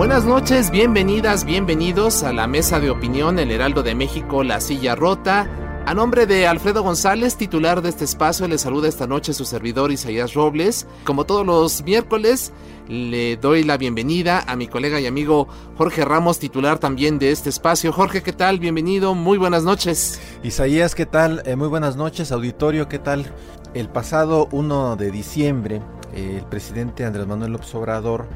[0.00, 4.94] Buenas noches, bienvenidas, bienvenidos a la mesa de opinión El Heraldo de México, La Silla
[4.94, 5.46] Rota.
[5.84, 9.92] A nombre de Alfredo González, titular de este espacio, le saluda esta noche su servidor
[9.92, 10.86] Isaías Robles.
[11.04, 12.50] Como todos los miércoles,
[12.88, 17.50] le doy la bienvenida a mi colega y amigo Jorge Ramos, titular también de este
[17.50, 17.92] espacio.
[17.92, 18.58] Jorge, ¿qué tal?
[18.58, 20.18] Bienvenido, muy buenas noches.
[20.42, 21.42] Isaías, ¿qué tal?
[21.44, 23.30] Eh, muy buenas noches, auditorio, ¿qué tal?
[23.74, 25.82] El pasado 1 de diciembre,
[26.14, 28.26] el presidente Andrés Manuel López Obrador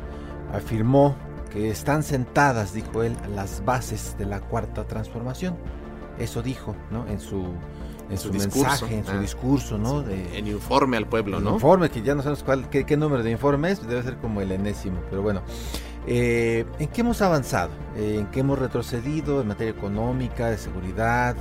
[0.52, 1.16] afirmó
[1.54, 5.56] que están sentadas, dijo él, las bases de la cuarta transformación.
[6.18, 7.06] Eso dijo, ¿no?
[7.06, 7.46] En su,
[8.10, 10.02] en su, mensaje, en su ah, discurso, ¿no?
[10.02, 11.54] De, en informe al pueblo, ¿no?
[11.54, 14.40] Informe, que ya no sabemos cuál, qué, qué, número de informe es, debe ser como
[14.40, 15.42] el enésimo, pero bueno.
[16.06, 17.70] Eh, ¿En qué hemos avanzado?
[17.96, 21.36] Eh, ¿En qué hemos retrocedido en materia económica, de seguridad,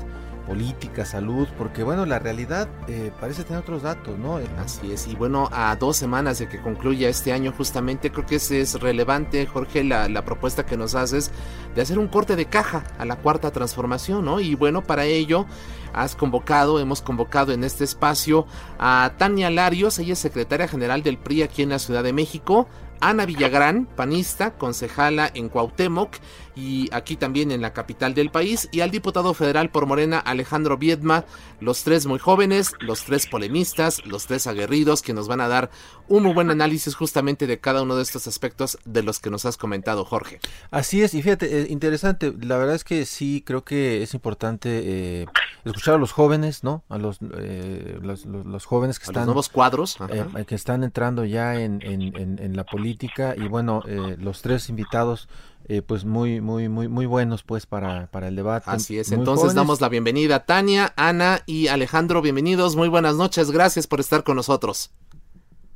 [0.48, 4.40] política, salud, porque bueno, la realidad eh, parece tener otros datos, ¿no?
[4.58, 8.36] Así es, y bueno, a dos semanas de que concluya este año justamente, creo que
[8.36, 11.32] es relevante, Jorge, la, la, propuesta que nos haces
[11.76, 14.40] de hacer un corte de caja a la cuarta transformación, ¿no?
[14.40, 15.46] Y bueno, para ello
[15.94, 18.46] has convocado, hemos convocado en este espacio
[18.80, 22.68] a Tania Larios, ella es secretaria general del PRI aquí en la Ciudad de México,
[23.04, 26.16] Ana Villagrán, panista, concejala en Cuauhtémoc
[26.56, 30.78] y aquí también en la capital del país, y al diputado federal por Morena Alejandro
[30.78, 31.26] Viedma,
[31.60, 35.72] los tres muy jóvenes, los tres polemistas, los tres aguerridos que nos van a dar
[36.08, 39.46] un muy buen análisis justamente de cada uno de estos aspectos de los que nos
[39.46, 40.40] has comentado, Jorge.
[40.72, 44.70] Así es, y fíjate, eh, interesante, la verdad es que sí, creo que es importante
[44.84, 45.26] eh,
[45.66, 46.84] escuchar a los jóvenes, ¿no?
[46.90, 49.22] A los, eh, los, los, los, jóvenes que a están...
[49.22, 49.98] Los nuevos cuadros.
[50.10, 54.42] Eh, que están entrando ya en, en, en, en la política y bueno, eh, los
[54.42, 55.30] tres invitados
[55.70, 58.70] eh, pues muy muy muy muy buenos pues para, para el debate.
[58.70, 59.56] Así es, entonces jóvenes.
[59.56, 64.24] damos la bienvenida a Tania, Ana y Alejandro, bienvenidos, muy buenas noches, gracias por estar
[64.24, 64.92] con nosotros.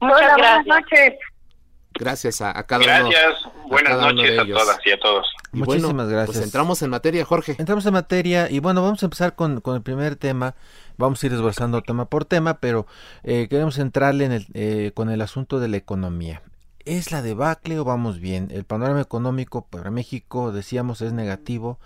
[0.01, 0.65] Muchas Hola, gracias.
[0.65, 1.13] Buenas noches.
[1.99, 3.05] Gracias a, a cada gracias.
[3.05, 3.09] uno.
[3.11, 5.27] Gracias, buenas noches a todas y a todos.
[5.53, 6.35] Y Muchísimas bueno, gracias.
[6.35, 7.55] Pues entramos en materia, Jorge.
[7.57, 10.55] Entramos en materia y bueno, vamos a empezar con, con el primer tema.
[10.97, 12.87] Vamos a ir desglosando tema por tema, pero
[13.23, 16.41] eh, queremos entrarle en el, eh, con el asunto de la economía.
[16.85, 18.47] ¿Es la debacle o vamos bien?
[18.49, 21.79] El panorama económico para México, decíamos, es negativo.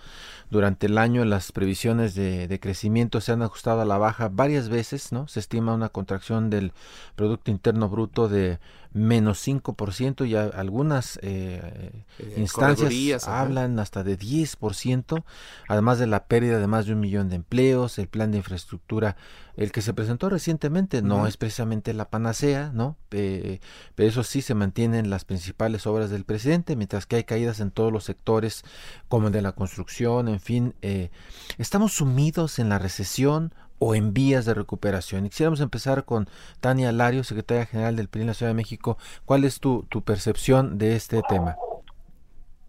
[0.52, 4.70] Durante el año las previsiones de, de, crecimiento se han ajustado a la baja varias
[4.70, 5.28] veces, ¿no?
[5.28, 6.72] Se estima una contracción del
[7.16, 8.60] Producto Interno Bruto de
[8.94, 13.84] menos 5% y a, algunas eh, eh, instancias hablan ajá.
[13.84, 15.24] hasta de 10%,
[15.68, 19.16] además de la pérdida de más de un millón de empleos, el plan de infraestructura,
[19.56, 21.27] el que se presentó recientemente, no uh -huh.
[21.27, 22.98] es precisamente la panacea, ¿no?
[23.12, 23.60] Eh,
[23.95, 27.71] pero eso sí se mantienen las principales obras del presidente, mientras que hay caídas en
[27.71, 28.63] todos los sectores,
[29.07, 31.12] como el de la construcción, en fin, eh,
[31.57, 35.25] estamos sumidos en la recesión o en vías de recuperación.
[35.25, 36.30] Y quisiéramos empezar con
[36.60, 39.00] Tania Lario, secretaria general del PRI en la Ciudad de México.
[39.25, 41.56] ¿Cuál es tu, tu percepción de este tema?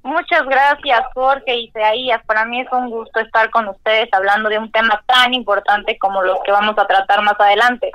[0.02, 2.22] Muchas gracias, Jorge y Isaías.
[2.24, 6.22] Para mí es un gusto estar con ustedes hablando de un tema tan importante como
[6.22, 7.92] los que vamos a tratar más adelante.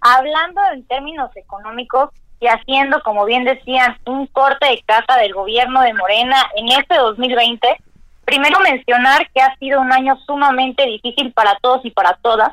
[0.00, 5.82] Hablando en términos económicos y haciendo, como bien decían, un corte de caja del gobierno
[5.82, 7.76] de Morena en este 2020,
[8.24, 12.50] primero mencionar que ha sido un año sumamente difícil para todos y para todas,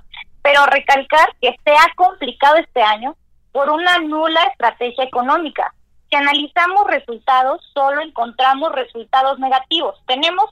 [0.47, 3.17] pero recalcar que se ha complicado este año
[3.51, 5.73] por una nula estrategia económica.
[6.09, 10.01] Si analizamos resultados, solo encontramos resultados negativos.
[10.07, 10.45] Tenemos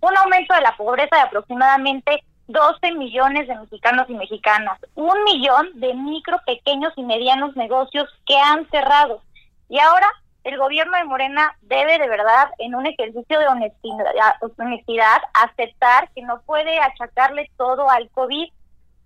[0.00, 5.68] un aumento de la pobreza de aproximadamente 12 millones de mexicanos y mexicanas, un millón
[5.74, 9.20] de micro, pequeños y medianos negocios que han cerrado.
[9.68, 10.08] Y ahora
[10.44, 16.22] el gobierno de Morena debe de verdad, en un ejercicio de honestidad, honestidad, aceptar que
[16.22, 18.50] no puede achacarle todo al COVID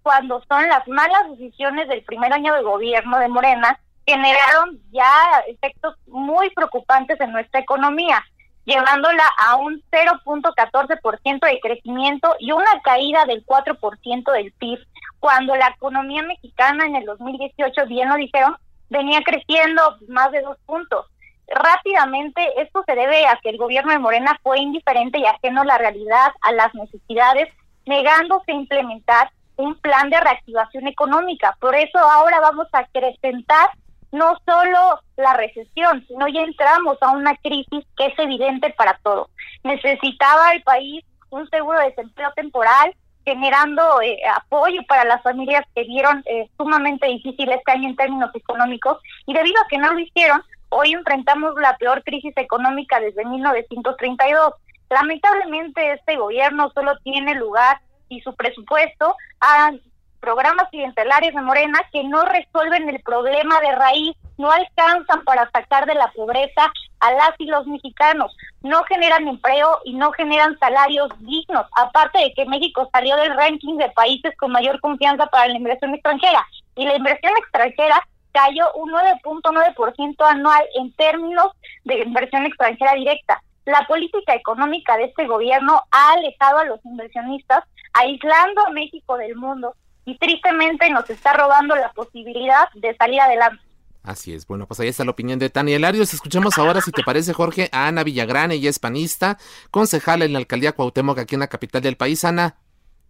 [0.06, 3.76] cuando son las malas decisiones del primer año de gobierno de Morena
[4.06, 5.10] generaron ya
[5.48, 8.24] efectos muy preocupantes en nuestra economía
[8.64, 14.78] llevándola a un 0.14% de crecimiento y una caída del 4% del PIB,
[15.18, 18.56] cuando la economía mexicana en el 2018, bien lo dijeron,
[18.88, 21.06] venía creciendo más de dos puntos.
[21.48, 25.66] Rápidamente, esto se debe a que el gobierno de Morena fue indiferente y ajeno a
[25.66, 27.48] la realidad, a las necesidades,
[27.86, 31.56] negándose a implementar un plan de reactivación económica.
[31.60, 33.70] Por eso ahora vamos a acrecentar
[34.12, 39.28] no solo la recesión, sino ya entramos a una crisis que es evidente para todos.
[39.64, 42.94] Necesitaba el país un seguro de desempleo temporal,
[43.24, 48.30] generando eh, apoyo para las familias que vieron eh, sumamente difícil este año en términos
[48.34, 53.24] económicos, y debido a que no lo hicieron, hoy enfrentamos la peor crisis económica desde
[53.24, 54.54] 1932.
[54.88, 59.72] Lamentablemente este gobierno solo tiene lugar y su presupuesto a
[60.20, 65.86] programas clientelares de Morena que no resuelven el problema de raíz, no alcanzan para sacar
[65.86, 71.10] de la pobreza a las y los mexicanos, no generan empleo y no generan salarios
[71.20, 75.56] dignos, aparte de que México salió del ranking de países con mayor confianza para la
[75.56, 76.44] inversión extranjera
[76.74, 78.00] y la inversión extranjera
[78.32, 81.52] cayó un 9.9% anual en términos
[81.84, 83.42] de inversión extranjera directa.
[83.66, 89.36] La política económica de este gobierno ha alejado a los inversionistas, aislando a México del
[89.36, 89.74] mundo
[90.04, 93.62] y tristemente nos está robando la posibilidad de salir adelante.
[94.04, 94.46] Así es.
[94.46, 96.14] Bueno, pues ahí está la opinión de Tania Larios.
[96.14, 99.36] Escuchamos ahora, si te parece, Jorge, a Ana Villagrán, ella es panista,
[99.72, 102.24] concejala en la alcaldía Cuauhtémoc, aquí en la capital del país.
[102.24, 102.54] Ana,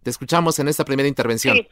[0.01, 1.55] te escuchamos en esta primera intervención.
[1.55, 1.67] Sí.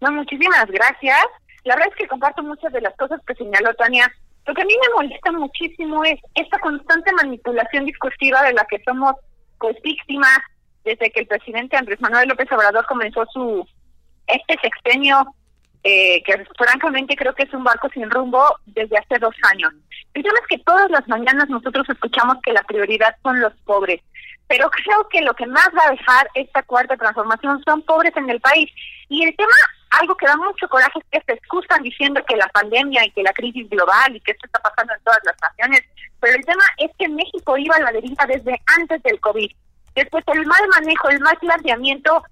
[0.00, 1.20] No, muchísimas gracias.
[1.64, 4.10] La verdad es que comparto muchas de las cosas que señaló Tania.
[4.46, 8.82] Lo que a mí me molesta muchísimo es esta constante manipulación discursiva de la que
[8.84, 9.14] somos
[9.58, 10.38] pues víctimas
[10.84, 13.64] desde que el presidente Andrés Manuel López Obrador comenzó su
[14.26, 15.34] este sexenio,
[15.84, 19.72] eh, que francamente creo que es un barco sin rumbo desde hace dos años.
[20.14, 24.00] El tema es que todas las mañanas nosotros escuchamos que la prioridad son los pobres,
[24.46, 28.28] pero creo que lo que más va a dejar esta cuarta transformación son pobres en
[28.28, 28.70] el país.
[29.08, 29.56] Y el tema,
[30.00, 33.22] algo que da mucho coraje es que se excusan diciendo que la pandemia y que
[33.22, 35.82] la crisis global y que esto está pasando en todas las naciones,
[36.20, 39.50] pero el tema es que México iba a la deriva desde antes del COVID.
[39.94, 42.22] Después el mal manejo, el mal planteamiento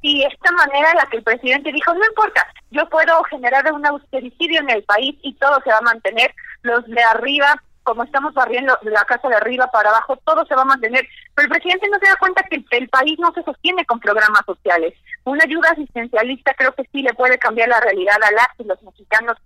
[0.00, 3.84] y esta manera en la que el presidente dijo, no importa, yo puedo generar un
[3.84, 6.32] austericidio en el país y todo se va a mantener,
[6.62, 10.60] los de arriba, como estamos barriendo la casa de arriba para abajo, todo se va
[10.60, 11.08] a mantener.
[11.34, 14.42] Pero el presidente no se da cuenta que el, país no se sostiene con programas
[14.44, 14.92] sociales.
[15.24, 18.82] Una ayuda asistencialista creo que sí le puede cambiar la realidad a las y los
[18.82, 19.38] mexicanos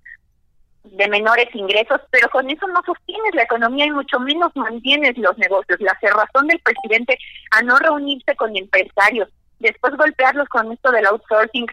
[0.83, 5.39] de menores ingresos, pero con eso no sostienes la economía y mucho menos mantienes los
[5.39, 5.81] negocios.
[5.81, 7.17] La razón del presidente
[7.53, 9.29] a no reunirse con empresarios,
[9.61, 11.69] después golpearlos con esto del outsourcing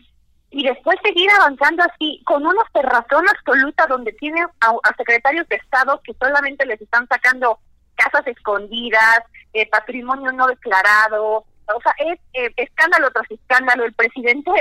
[0.52, 6.02] y después seguir avanzando así con una cerrazón absoluta donde tienen a, secretarios de Estado
[6.04, 7.60] que solamente les están sacando
[7.96, 9.22] casas escondidas,
[9.54, 13.86] eh, patrimonio no declarado, o sea, es eh, escándalo tras escándalo.
[13.86, 14.52] El presidente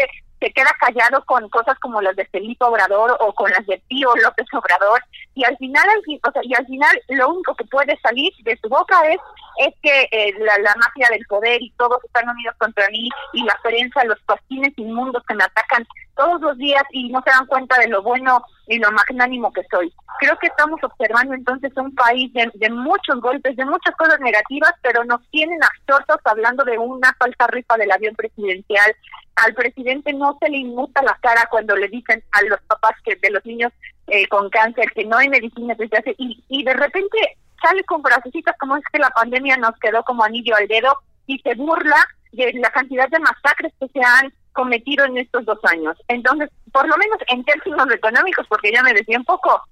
[0.41, 4.15] se queda callado con cosas como las de Felipe Obrador o con las de Pío
[4.17, 5.03] López Obrador
[5.35, 5.87] y al final,
[6.27, 9.21] o sea, y al final lo único que puede salir de su boca es
[9.59, 13.43] es que eh, la, la, mafia del poder y todos están unidos contra mí y
[13.43, 15.85] la prensa, los pastines inmundos que me atacan
[16.19, 19.63] todos los días y no se dan cuenta de lo bueno y lo magnánimo que
[19.71, 19.93] soy.
[20.21, 24.73] Creo que estamos observando entonces un país de, de muchos golpes, de muchas cosas negativas,
[24.83, 28.95] pero nos tienen absortos hablando de una falsa rifa del avión presidencial.
[29.37, 33.17] Al presidente no se le inmuta la cara cuando le dicen a los papás que
[33.17, 33.73] de los niños
[34.09, 37.19] eh, con cáncer que no hay medicina desde hace y, y de repente
[37.63, 41.39] sale con frasecitas como es que la pandemia nos quedó como anillo al dedo y
[41.41, 41.97] se burla
[42.33, 45.97] de la cantidad de masacres que se han cometido en estos dos años.
[46.09, 49.63] Entonces, por lo menos en términos económicos, porque ya me decía un poco,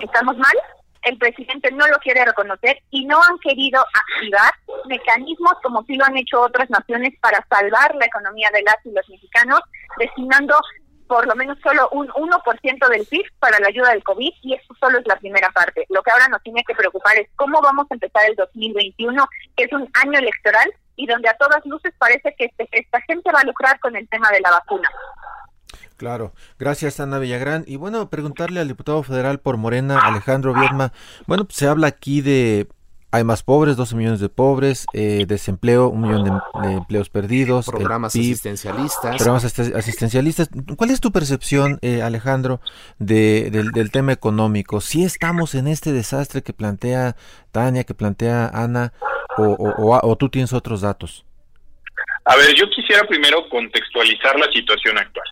[0.00, 0.56] estamos mal,
[1.06, 4.52] el presidente no lo quiere reconocer y no han querido activar
[4.88, 8.90] mecanismos como sí lo han hecho otras naciones para salvar la economía de las y
[8.90, 9.60] los mexicanos,
[9.98, 10.58] destinando
[11.06, 14.74] por lo menos solo un 1% del PIB para la ayuda del COVID y eso
[14.80, 15.86] solo es la primera parte.
[15.90, 19.64] Lo que ahora nos tiene que preocupar es cómo vamos a empezar el 2021, que
[19.64, 23.40] es un año electoral y donde a todas luces parece que este, esta gente va
[23.40, 24.90] a lucrar con el tema de la vacuna.
[25.96, 27.64] Claro, gracias Ana Villagrán.
[27.66, 30.92] Y bueno, preguntarle al diputado federal por Morena, Alejandro Viedma.
[31.26, 32.68] Bueno, pues se habla aquí de
[33.12, 37.66] hay más pobres, 12 millones de pobres, eh, desempleo, un millón de, empleos perdidos.
[37.66, 39.16] Programas asistencialistas.
[39.16, 40.50] Programas asistencialistas.
[40.76, 42.60] ¿Cuál es tu percepción, eh, Alejandro,
[42.98, 44.82] de, del, tema económico?
[44.82, 47.16] ¿Si estamos en este desastre que plantea
[47.52, 48.92] Tania, que plantea Ana,
[49.38, 51.24] o, o tú tienes otros datos?
[52.24, 55.26] A ver, yo quisiera primero contextualizar la situación actual.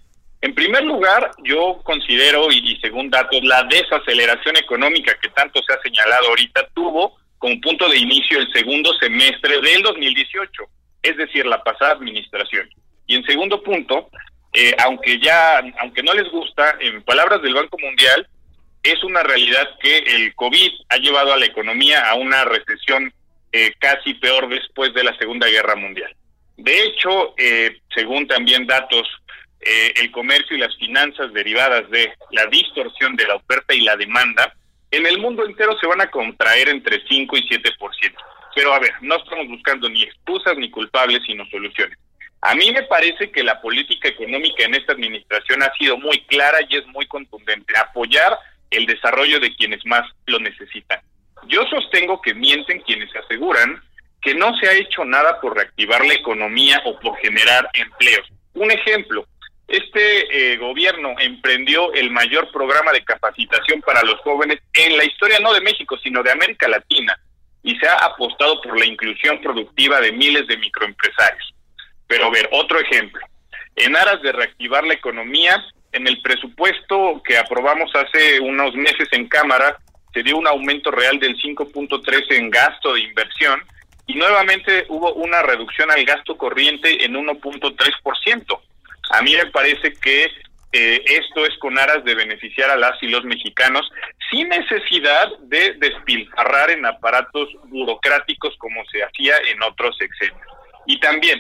[0.45, 5.81] En primer lugar, yo considero, y, según datos, la desaceleración económica que tanto se ha
[5.81, 10.63] señalado ahorita tuvo como punto de inicio el segundo semestre del 2018,
[11.03, 12.69] es decir, la pasada administración.
[13.07, 14.11] Y en segundo punto,
[14.53, 18.29] eh, aunque ya, aunque no les gusta, en palabras del Banco Mundial,
[18.83, 23.11] es una realidad que el COVID ha llevado a la economía a una recesión
[23.51, 26.15] eh, casi peor después de la Segunda Guerra Mundial.
[26.59, 29.09] De hecho, eh, según también datos
[29.65, 33.97] eh, el comercio y las finanzas derivadas de la distorsión de la oferta y la
[33.97, 34.55] demanda,
[34.91, 38.15] en el mundo entero se van a contraer entre 5 y 7%.
[38.55, 41.99] Pero a ver, no estamos buscando ni excusas ni culpables, sino soluciones.
[42.41, 46.59] A mí me parece que la política económica en esta administración ha sido muy clara
[46.69, 47.73] y es muy contundente.
[47.77, 48.39] Apoyar
[48.71, 51.01] el desarrollo de quienes más lo necesitan.
[51.49, 53.83] Yo sostengo que mienten quienes aseguran
[54.21, 58.27] que no se ha hecho nada por reactivar la economía o por generar empleos.
[58.55, 59.27] Un ejemplo,
[59.67, 65.39] este eh, gobierno emprendió el mayor programa de capacitación para los jóvenes en la historia
[65.41, 67.19] no de México, sino de América Latina,
[67.63, 71.55] y se ha apostado por la inclusión productiva de miles de microempresarios.
[72.07, 73.21] Pero a ver, otro ejemplo.
[73.77, 79.29] En aras de reactivar la economía, en el presupuesto que aprobamos hace unos meses en
[79.29, 79.79] Cámara,
[80.13, 83.61] se dio un aumento real del 5.3 en gasto de inversión
[84.07, 88.61] y nuevamente hubo una reducción al gasto corriente en 1.3%.
[89.11, 90.31] A mí me parece que
[90.73, 93.89] eh, esto es con aras de beneficiar a las y los mexicanos
[94.31, 100.47] sin necesidad de despilfarrar en aparatos burocráticos como se hacía en otros sexenios.
[100.87, 101.39] Y también,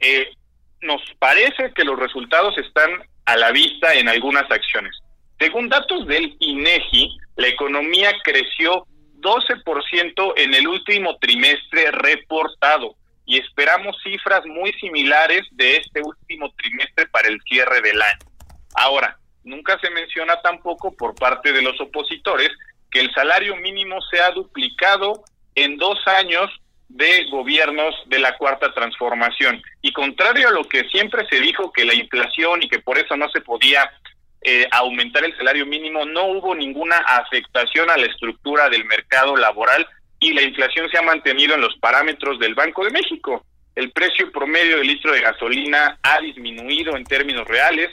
[0.00, 0.32] eh,
[0.80, 2.90] nos parece que los resultados están
[3.24, 4.98] a la vista en algunas acciones.
[5.38, 8.86] Según datos del INEGI, la economía creció
[9.20, 17.06] 12% en el último trimestre reportado y esperamos cifras muy similares de este último trimestre
[17.06, 18.26] para el cierre del año.
[18.74, 22.50] Ahora, nunca se menciona tampoco por parte de los opositores
[22.90, 25.24] que el salario mínimo se ha duplicado
[25.54, 26.50] en dos años
[26.88, 29.62] de gobiernos de la cuarta transformación.
[29.80, 33.16] Y contrario a lo que siempre se dijo que la inflación y que por eso
[33.16, 33.90] no se podía
[34.42, 39.86] eh, aumentar el salario mínimo, no hubo ninguna afectación a la estructura del mercado laboral
[40.22, 43.44] y la inflación se ha mantenido en los parámetros del Banco de México.
[43.74, 47.90] El precio promedio del litro de gasolina ha disminuido en términos reales.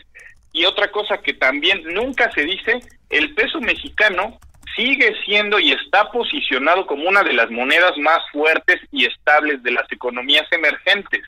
[0.53, 4.39] Y otra cosa que también nunca se dice, el peso mexicano
[4.75, 9.71] sigue siendo y está posicionado como una de las monedas más fuertes y estables de
[9.71, 11.24] las economías emergentes.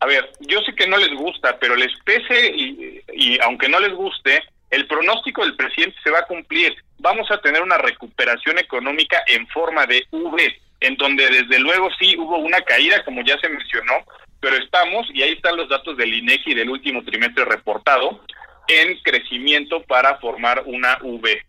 [0.00, 3.80] A ver, yo sé que no les gusta, pero les pese y, y aunque no
[3.80, 6.76] les guste, el pronóstico del presidente se va a cumplir.
[6.98, 12.16] Vamos a tener una recuperación económica en forma de V, en donde desde luego sí
[12.18, 13.94] hubo una caída, como ya se mencionó,
[14.40, 18.20] pero estamos, y ahí están los datos del INEGI del último trimestre reportado,
[18.68, 21.42] en crecimiento para formar una V.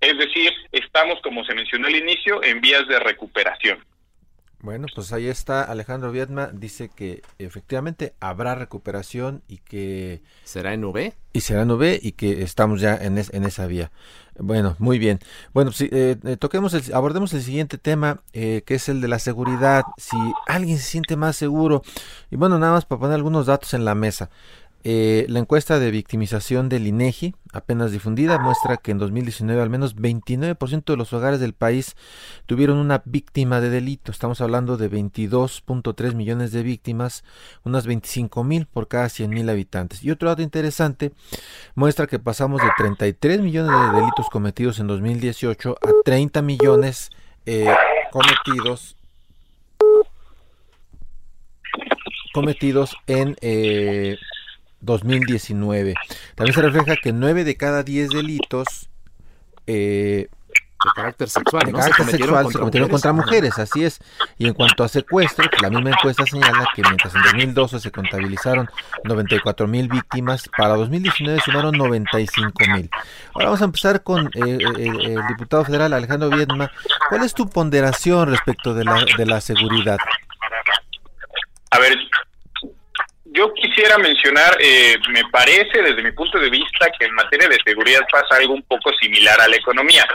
[0.00, 3.84] Es decir, estamos, como se mencionó al inicio, en vías de recuperación.
[4.66, 10.22] Bueno, pues ahí está Alejandro Viedma, dice que efectivamente habrá recuperación y que...
[10.42, 11.14] ¿Será en V?
[11.32, 13.92] Y será en V y que estamos ya en, en esa vía.
[14.36, 15.20] Bueno, muy bien.
[15.54, 19.06] Bueno, si, eh, eh, toquemos el, abordemos el siguiente tema, eh, que es el de
[19.06, 19.84] la seguridad.
[19.98, 20.16] Si
[20.48, 21.82] alguien se siente más seguro,
[22.32, 24.30] y bueno, nada más para poner algunos datos en la mesa.
[24.88, 29.96] Eh, la encuesta de victimización del INEGI, apenas difundida, muestra que en 2019 al menos
[29.96, 31.96] 29% de los hogares del país
[32.46, 34.12] tuvieron una víctima de delito.
[34.12, 37.24] Estamos hablando de 22.3 millones de víctimas,
[37.64, 40.04] unas 25 mil por cada 100 mil habitantes.
[40.04, 41.10] Y otro dato interesante
[41.74, 47.10] muestra que pasamos de 33 millones de delitos cometidos en 2018 a 30 millones
[47.44, 47.74] eh,
[48.12, 48.94] cometidos
[52.32, 54.16] cometidos en eh,
[54.86, 55.94] 2019.
[56.34, 58.88] También se refleja que 9 de cada 10 delitos
[59.66, 60.28] eh,
[60.84, 63.58] de carácter sexual, se cometieron, contra, mujeres.
[63.58, 63.98] así es.
[64.38, 68.68] Y en cuanto a secuestros, la misma encuesta señala que mientras en 2012 se contabilizaron
[69.04, 72.90] 94 mil víctimas, para 2019 sumaron 95 mil.
[73.34, 76.70] Ahora vamos a empezar con eh, eh, el diputado federal Alejandro Viedma.
[77.08, 79.98] ¿Cuál es tu ponderación respecto de la, de la seguridad?
[81.70, 81.96] A ver,
[83.36, 87.58] yo quisiera mencionar, eh, me parece desde mi punto de vista que en materia de
[87.64, 90.06] seguridad pasa algo un poco similar a la economía.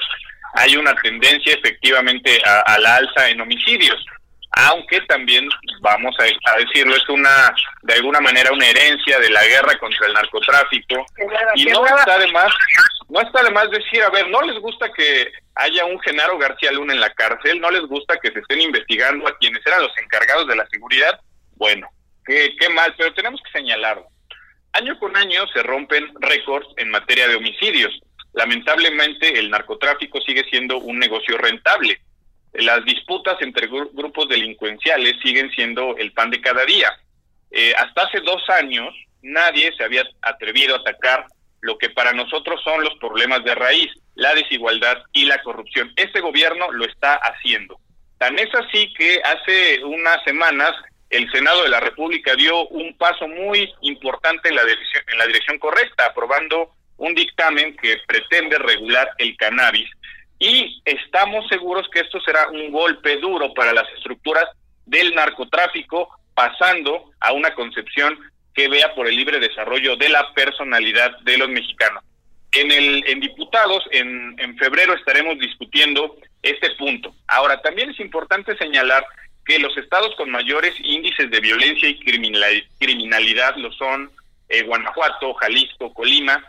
[0.56, 4.04] Hay una tendencia efectivamente a, la alza en homicidios,
[4.52, 5.48] aunque también,
[5.80, 10.14] vamos a, decirlo, es una, de alguna manera, una herencia de la guerra contra el
[10.14, 11.06] narcotráfico.
[11.56, 12.52] Y no está de más,
[13.08, 16.72] no está de más decir, a ver, no les gusta que haya un Genaro García
[16.72, 19.98] Luna en la cárcel, no les gusta que se estén investigando a quienes eran los
[19.98, 21.22] encargados de la seguridad.
[21.56, 21.88] Bueno,
[22.26, 24.08] qué, mal, pero tenemos que señalarlo.
[24.74, 28.00] Año con año se rompen récords en materia de homicidios.
[28.34, 32.00] Lamentablemente el narcotráfico sigue siendo un negocio rentable.
[32.54, 36.92] Las disputas entre grupos delincuenciales siguen siendo el pan de cada día.
[37.52, 41.26] Eh, hasta hace dos años nadie se había atrevido a atacar
[41.62, 45.92] lo que para nosotros son los problemas de raíz, la desigualdad y la corrupción.
[45.96, 47.80] Este gobierno lo está haciendo.
[48.18, 50.72] Tan es así que hace unas semanas
[51.12, 55.28] el Senado de la República dio un paso muy importante en la dirección, en la
[55.28, 59.90] dirección correcta, aprobando un dictamen que pretende regular el cannabis
[60.42, 64.46] y estamos seguros que esto será un golpe duro para las estructuras
[64.88, 68.18] del narcotráfico, pasando a una concepción
[68.56, 72.04] que vea por el libre desarrollo de la personalidad de los mexicanos.
[72.54, 77.14] En el en diputados en, en febrero estaremos discutiendo este punto.
[77.28, 79.06] Ahora también es importante señalar
[79.46, 84.12] que los estados con mayores índices de violencia y criminalidad lo son
[84.52, 86.44] eh, Guanajuato, Jalisco, Colima.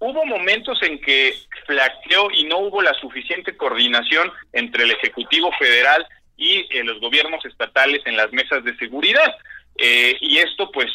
[0.00, 1.34] Hubo momentos en que
[1.66, 6.04] flaqueó y no hubo la suficiente coordinación entre el Ejecutivo Federal
[6.36, 9.34] y eh, los gobiernos estatales en las mesas de seguridad.
[9.76, 10.90] Eh, y esto pues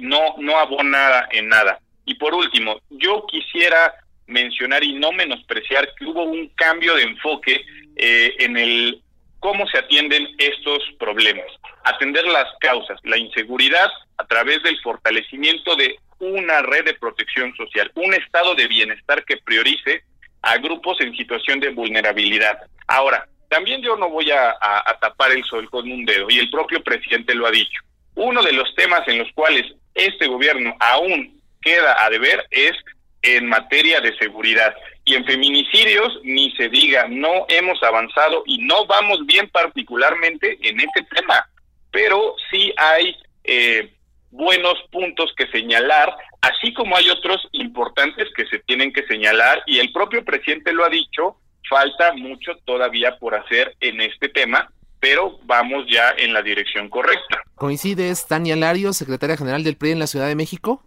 [0.00, 1.80] no, no abona en nada.
[2.04, 3.94] Y por último, yo quisiera
[4.26, 7.64] mencionar y no menospreciar que hubo un cambio de enfoque
[7.96, 9.02] en el
[9.44, 11.44] cómo se atienden estos problemas.
[11.84, 17.92] Atender las causas, la inseguridad a través del fortalecimiento de una red de protección social,
[17.94, 20.02] un estado de bienestar que priorice
[20.40, 22.58] a grupos en situación de vulnerabilidad.
[22.86, 24.56] Ahora, también yo no voy a,
[24.98, 27.82] tapar el sol con un dedo, y el propio presidente lo ha dicho.
[28.14, 32.72] Uno de los temas en los cuales este gobierno aún queda a deber es
[33.20, 34.74] en materia de seguridad.
[35.04, 40.80] Y en feminicidios, ni se diga, no hemos avanzado y no vamos bien particularmente en
[40.80, 41.46] este tema,
[41.90, 43.14] pero sí hay
[43.44, 43.92] eh,
[44.30, 49.78] buenos puntos que señalar, así como hay otros importantes que se tienen que señalar, y
[49.78, 51.36] el propio presidente lo ha dicho,
[51.68, 57.42] falta mucho todavía por hacer en este tema, pero vamos ya en la dirección correcta.
[57.54, 60.82] ¿Coincides, Tania Lario, secretaria general del PRI en la Ciudad de México?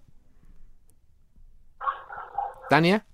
[2.70, 3.06] Tania.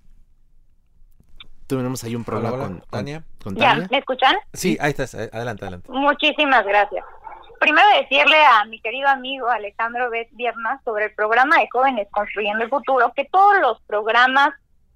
[1.74, 3.22] Tuvimos ahí un problema Con, Tania.
[3.52, 3.74] ¿Ya?
[3.90, 4.36] ¿Me escuchan?
[4.52, 5.14] Sí, ahí estás.
[5.14, 5.90] Adelante, adelante.
[5.90, 7.04] Muchísimas gracias.
[7.58, 12.70] Primero decirle a mi querido amigo Alejandro Viernas sobre el programa de Jóvenes Construyendo el
[12.70, 14.50] Futuro, que todos los programas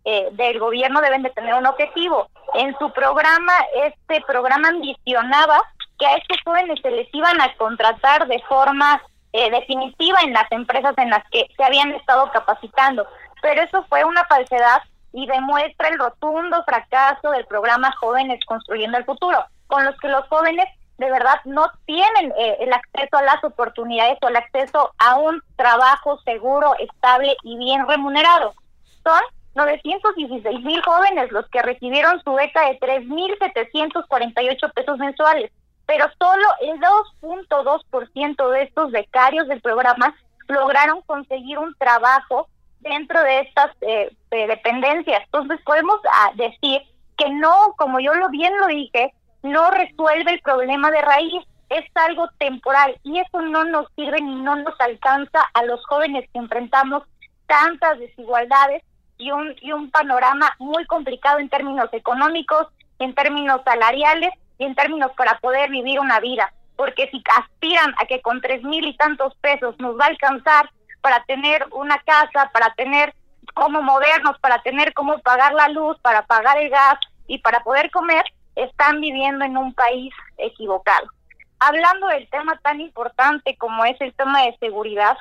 [0.04, 2.28] eh, del gobierno deben de tener un objetivo.
[2.54, 3.52] En su programa,
[3.84, 5.60] este programa ambicionaba
[5.98, 10.50] que a estos jóvenes se les iban a contratar de forma eh, definitiva en las
[10.52, 13.06] empresas en las que se habían estado capacitando
[13.40, 19.04] pero eso fue una falsedad y demuestra el rotundo fracaso del programa Jóvenes Construyendo el
[19.04, 20.66] Futuro, con los que los jóvenes
[20.98, 25.40] de verdad no tienen eh, el acceso a las oportunidades o el acceso a un
[25.56, 28.52] trabajo seguro, estable y bien remunerado.
[29.04, 29.20] Son
[29.54, 35.52] 916 mil jóvenes los que recibieron su beca de 3.748 pesos mensuales,
[35.86, 40.14] pero solo el 2.2% de estos becarios del programa
[40.48, 42.48] lograron conseguir un trabajo
[42.88, 45.22] dentro de estas eh, dependencias.
[45.24, 46.82] Entonces podemos ah, decir
[47.16, 51.84] que no, como yo lo bien lo dije, no resuelve el problema de raíz, es
[51.94, 56.38] algo temporal y eso no nos sirve ni no nos alcanza a los jóvenes que
[56.38, 57.02] enfrentamos
[57.46, 58.82] tantas desigualdades
[59.18, 64.74] y un, y un panorama muy complicado en términos económicos, en términos salariales y en
[64.74, 66.52] términos para poder vivir una vida.
[66.76, 70.70] Porque si aspiran a que con tres mil y tantos pesos nos va a alcanzar
[71.00, 73.14] para tener una casa, para tener
[73.54, 77.90] cómo movernos, para tener cómo pagar la luz, para pagar el gas y para poder
[77.90, 78.24] comer,
[78.56, 81.08] están viviendo en un país equivocado.
[81.60, 85.16] Hablando del tema tan importante como es el tema de seguridad,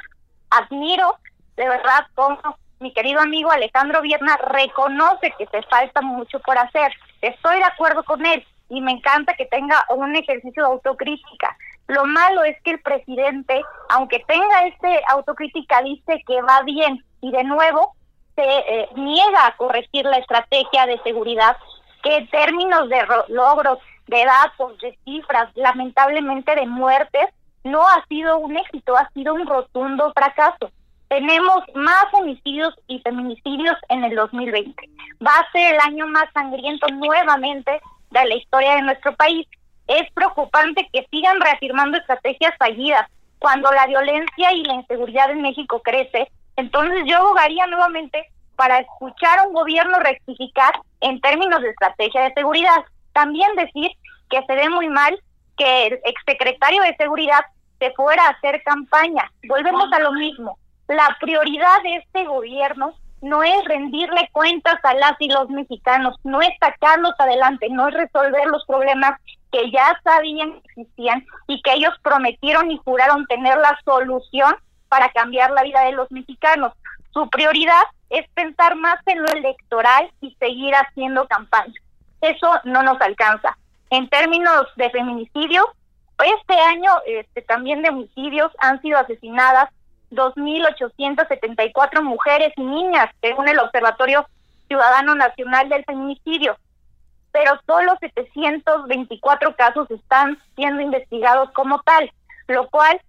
[0.49, 1.17] admiro
[1.55, 2.39] de verdad cómo
[2.79, 6.93] mi querido amigo Alejandro Vierna reconoce que se falta mucho por hacer.
[7.21, 11.57] Estoy de acuerdo con él y me encanta que tenga un ejercicio de autocrítica.
[11.88, 17.32] Lo malo es que el presidente, aunque tenga este autocrítica, dice que va bien y
[17.32, 17.93] de nuevo
[18.36, 21.58] se eh, niega a corregir la estrategia de seguridad
[22.04, 27.28] que en términos de logros, de datos, de cifras, lamentablemente de muertes,
[27.63, 30.71] no ha sido un éxito, ha sido un rotundo fracaso.
[31.10, 34.89] Tenemos más homicidios y feminicidios en el 2020.
[35.26, 39.47] Va a ser el año más sangriento nuevamente de la historia de nuestro país.
[39.88, 43.08] Es preocupante que sigan reafirmando estrategias fallidas
[43.39, 46.30] cuando la violencia y la inseguridad en México crece.
[46.56, 52.34] Entonces yo abogaría nuevamente para escuchar a un gobierno rectificar en términos de estrategia de
[52.34, 52.84] seguridad.
[53.13, 53.91] También decir
[54.30, 55.17] que se ve muy mal
[55.58, 57.41] que el exsecretario de Seguridad
[57.80, 59.32] se fuera a hacer campaña.
[59.47, 60.58] Volvemos a lo mismo.
[60.88, 66.41] La prioridad de este gobierno no es rendirle cuentas a las y los mexicanos, no
[66.41, 69.19] es sacarlos adelante, no es resolver los problemas
[69.51, 74.55] que ya sabían que existían y que ellos prometieron y juraron tener la solución
[74.89, 76.73] para cambiar la vida de los mexicanos.
[77.13, 81.73] Su prioridad es pensar más en lo electoral y seguir haciendo campaña.
[82.21, 83.57] Eso no nos alcanza.
[83.89, 85.65] En términos de feminicidio,
[86.23, 89.69] este año este, también de homicidios han sido asesinadas
[90.12, 94.27] 2.874 mujeres y niñas, según el Observatorio
[94.67, 96.57] Ciudadano Nacional del Feminicidio.
[97.38, 102.12] Pero solo 724 casos están siendo investigados como tal,
[102.47, 103.00] lo cual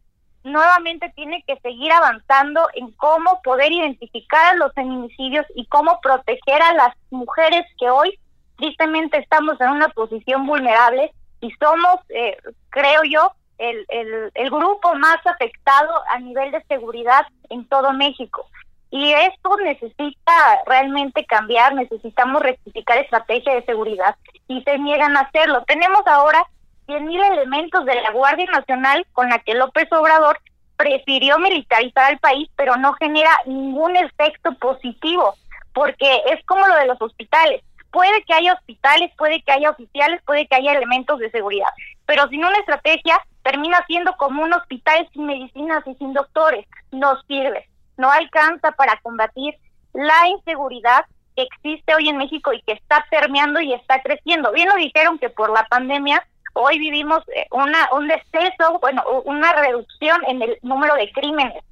[0.44, 6.60] nuevamente tiene que seguir avanzando en cómo poder identificar a los feminicidios y cómo proteger
[6.60, 8.18] a las mujeres que hoy
[8.58, 11.10] tristemente estamos en una posición vulnerable
[11.40, 12.36] y somos, eh,
[12.68, 18.46] creo yo, el, el, el grupo más afectado a nivel de seguridad en todo México.
[18.90, 20.32] Y esto necesita
[20.66, 24.16] realmente cambiar, necesitamos rectificar estrategia de seguridad
[24.48, 25.62] y se niegan a hacerlo.
[25.66, 26.42] Tenemos ahora
[26.86, 30.40] 100.000 elementos de la Guardia Nacional con la que López Obrador
[30.78, 35.34] prefirió militarizar al país, pero no genera ningún efecto positivo,
[35.74, 37.62] porque es como lo de los hospitales.
[37.90, 41.68] Puede que haya hospitales, puede que haya oficiales, puede que haya elementos de seguridad,
[42.06, 46.66] pero sin una estrategia termina siendo como un hospital sin medicinas y sin doctores.
[46.92, 47.66] No sirve,
[47.98, 49.54] no alcanza para combatir
[49.92, 51.04] la inseguridad
[51.36, 54.52] que existe hoy en México y que está permeando y está creciendo.
[54.52, 59.52] Bien lo dijeron que por la pandemia hoy vivimos eh, una un descenso, bueno, una
[59.52, 61.62] reducción en el número de crímenes,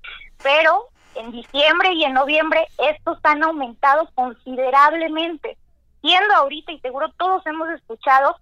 [0.43, 5.57] pero en diciembre y en noviembre estos han aumentado considerablemente
[6.07, 8.37] siendo ahorita, y seguro todos hemos escuchado,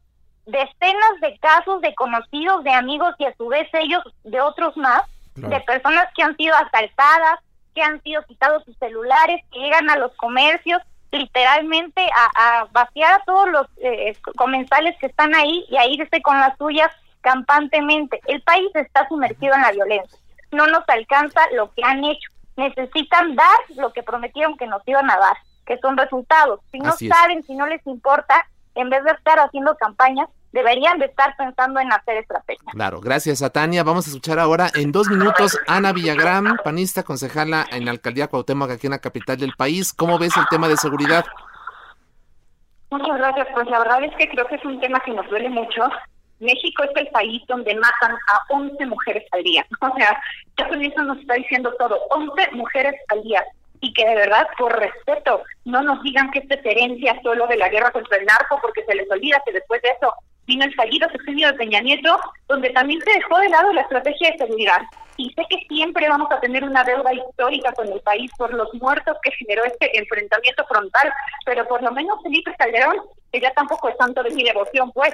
[0.44, 5.02] decenas de casos de conocidos, de amigos y a su vez ellos de otros más,
[5.34, 7.40] de personas que han sido asaltadas,
[7.74, 12.04] que han sido quitados sus celulares, que llegan a los comercios literalmente
[12.36, 16.56] a, vaciar a todos los eh, comensales que están ahí y a irse con las
[16.58, 18.20] suyas campantemente.
[18.26, 20.18] El país está sumergido en la violencia.
[20.50, 22.30] No nos alcanza lo que han hecho.
[22.56, 26.60] Necesitan dar lo que prometieron que nos iban a dar que son resultados.
[26.70, 31.06] Si no saben, si no les importa, en vez de estar haciendo campañas, deberían de
[31.06, 32.72] estar pensando en hacer estrategias.
[32.72, 33.82] Claro, gracias a Tania.
[33.82, 38.70] Vamos a escuchar ahora en dos minutos Ana Villagrán, panista, concejala en la alcaldía Cuauhtémoc,
[38.70, 39.92] aquí en la capital del país.
[39.92, 41.24] ¿Cómo ves el tema de seguridad?
[42.90, 43.48] Muchas gracias.
[43.52, 45.82] Pues la verdad es que creo que es un tema que nos duele mucho.
[46.38, 49.66] México es el país donde matan a 11 mujeres al día.
[49.80, 50.20] O sea,
[50.56, 51.98] ya con eso nos está diciendo todo.
[52.10, 53.44] 11 mujeres al día
[53.84, 57.58] y que de verdad, por respeto, no nos digan que esta es herencia solo de
[57.58, 60.14] la guerra contra el narco, porque se les olvida que después de eso
[60.46, 62.18] vino el fallido sexenio de Peña Nieto,
[62.48, 64.80] donde también se dejó de lado la estrategia de seguridad.
[65.18, 68.72] Y sé que siempre vamos a tener una deuda histórica con el país por los
[68.74, 71.12] muertos que generó este enfrentamiento frontal,
[71.44, 72.96] pero por lo menos Felipe Calderón,
[73.30, 75.12] que ya tampoco es tanto de mi devoción, pues,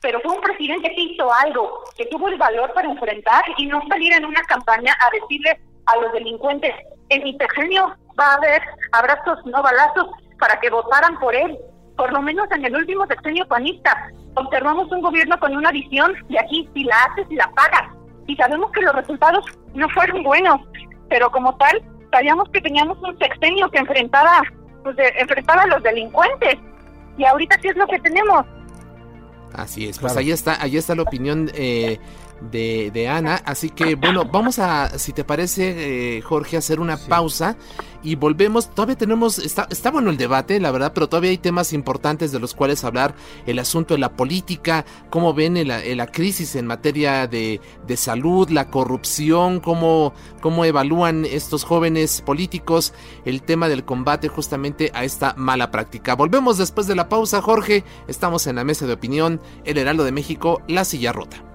[0.00, 3.82] pero fue un presidente que hizo algo, que tuvo el valor para enfrentar y no
[3.88, 6.72] salir en una campaña a decirle a los delincuentes,
[7.08, 11.58] en mi sexenio va a haber abrazos, no balazos, para que votaran por él.
[11.96, 16.38] Por lo menos en el último sexenio panista, observamos un gobierno con una visión de
[16.38, 17.90] aquí, si la haces, y la pagas.
[18.26, 19.44] Y sabemos que los resultados
[19.74, 20.60] no fueron buenos,
[21.08, 24.42] pero como tal, sabíamos que teníamos un sexenio que enfrentaba,
[24.82, 26.56] pues, enfrentaba a los delincuentes.
[27.18, 28.46] Y ahorita, ¿qué es lo que tenemos?
[29.54, 31.98] Así es, pues ahí está, ahí está la opinión eh,
[32.50, 33.42] de, de, Ana.
[33.44, 37.56] Así que bueno, vamos a, si te parece, eh, Jorge, hacer una pausa
[38.02, 38.70] y volvemos.
[38.74, 42.40] Todavía tenemos, está, está bueno el debate, la verdad, pero todavía hay temas importantes de
[42.40, 43.14] los cuales hablar.
[43.46, 48.70] El asunto de la política, cómo ven la crisis en materia de, de salud, la
[48.70, 52.92] corrupción, cómo, cómo evalúan estos jóvenes políticos
[53.24, 56.14] el tema del combate justamente a esta mala práctica.
[56.14, 57.84] Volvemos después de la pausa, Jorge.
[58.08, 61.51] Estamos en la mesa de opinión, El Heraldo de México, La Silla Rota.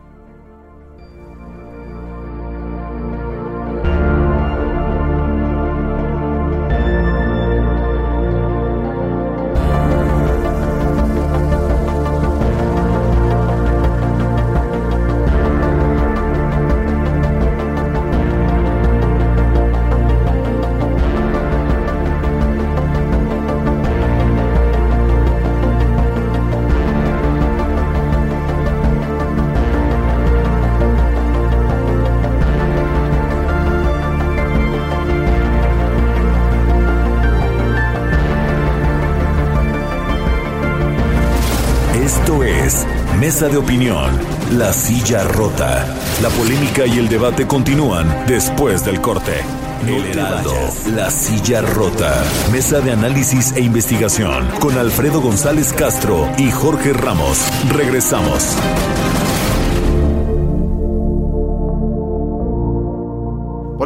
[43.19, 44.11] Mesa de Opinión,
[44.51, 45.87] La Silla Rota.
[46.21, 49.41] La polémica y el debate continúan después del corte.
[49.87, 50.53] El Heraldo,
[50.95, 52.23] La Silla Rota.
[52.51, 57.39] Mesa de análisis e investigación con Alfredo González Castro y Jorge Ramos.
[57.69, 58.55] Regresamos.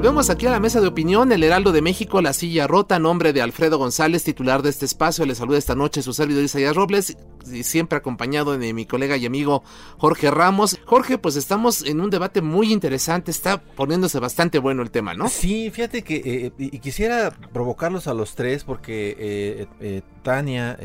[0.01, 3.33] Volvemos aquí a la mesa de opinión, el Heraldo de México, la silla rota, nombre
[3.33, 5.27] de Alfredo González, titular de este espacio.
[5.27, 7.15] Le saluda esta noche su servidor Isaías Robles,
[7.49, 9.63] y siempre acompañado de mi colega y amigo
[9.97, 10.79] Jorge Ramos.
[10.85, 15.27] Jorge, pues estamos en un debate muy interesante, está poniéndose bastante bueno el tema, ¿no?
[15.27, 20.77] Sí, fíjate que eh, y quisiera provocarlos a los tres porque eh, eh, Tania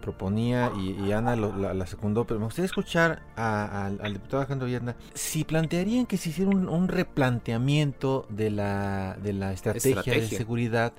[0.00, 6.06] proponía y, Ana la, secundó, pero me gustaría escuchar al diputado Alejandro Vierna si plantearían
[6.06, 10.94] que se hiciera un replanteamiento de la, de la estrategia, de seguridad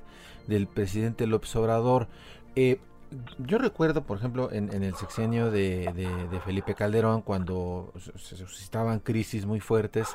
[0.46, 2.06] del presidente López Obrador.
[2.54, 2.78] Eh,
[3.38, 9.60] yo recuerdo, por ejemplo, en, el sexenio de, Felipe Calderón, cuando se suscitaban crisis muy
[9.60, 10.08] fuertes,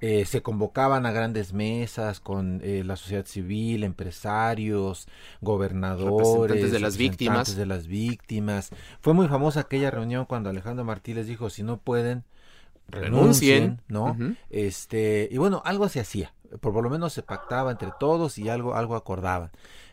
[0.00, 5.06] eh, se convocaban a grandes mesas con eh, la sociedad civil, empresarios,
[5.40, 7.54] gobernadores, de las víctimas.
[7.54, 8.70] de las víctimas.
[9.00, 12.24] Fue muy famosa aquella reunión cuando Alejandro Martínez dijo, si no pueden,
[12.88, 14.16] renuncien, ¿no?
[14.50, 18.74] Este, y bueno, algo se hacía por, lo menos se pactaba entre todos y algo,
[18.74, 19.50] algo acordaban.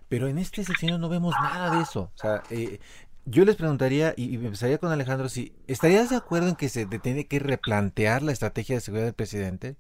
[0.08, 2.12] Pero en este sexenio no vemos nada de eso.
[2.15, 2.80] O sea, eh,
[3.26, 7.28] yo les preguntaría, y, empezaría con Alejandro, si estarías de acuerdo en que se tiene
[7.28, 9.76] que replantear la estrategia de seguridad del presidente.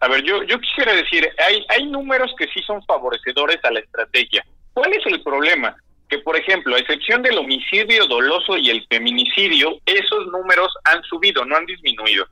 [0.00, 3.80] A ver, yo, yo quisiera decir, hay, hay números que sí son favorecedores a la
[3.80, 4.44] estrategia.
[4.74, 5.74] ¿Cuál es el problema?
[6.08, 11.44] Que, por ejemplo, a excepción del homicidio doloso y el feminicidio, esos números han subido,
[11.44, 12.26] no han disminuido.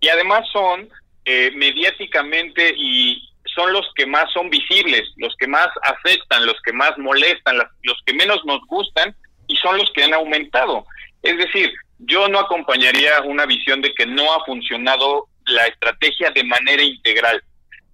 [0.00, 0.88] Y además son
[1.26, 6.72] eh, mediáticamente y son los que más son visibles, los que más afectan, los que
[6.72, 9.14] más molestan, los que menos nos gustan
[9.48, 10.86] y son los que han aumentado.
[11.22, 16.44] Es decir, yo no acompañaría una visión de que no ha funcionado la estrategia de
[16.44, 17.42] manera integral.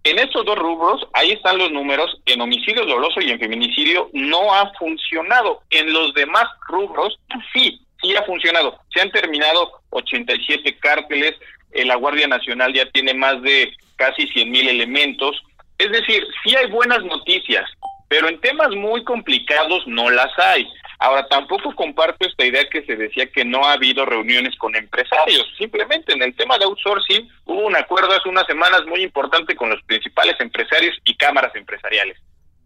[0.05, 4.53] En estos dos rubros, ahí están los números, en homicidio doloso y en feminicidio no
[4.53, 5.63] ha funcionado.
[5.71, 7.19] En los demás rubros,
[7.55, 8.79] sí, sí ha funcionado.
[8.93, 11.35] Se han terminado 87 cárteles,
[11.73, 15.41] eh, la Guardia Nacional ya tiene más de casi 100 mil elementos.
[15.79, 17.69] Es decir, sí hay buenas noticias,
[18.09, 20.67] pero en temas muy complicados no las hay.
[20.99, 25.45] Ahora, tampoco comparto esta idea que se decía que no ha habido reuniones con empresarios.
[25.59, 29.71] Simplemente en el tema de outsourcing hubo un acuerdo hace unas semanas muy importante con
[29.71, 32.19] los principales empresarios y cámaras empresariales.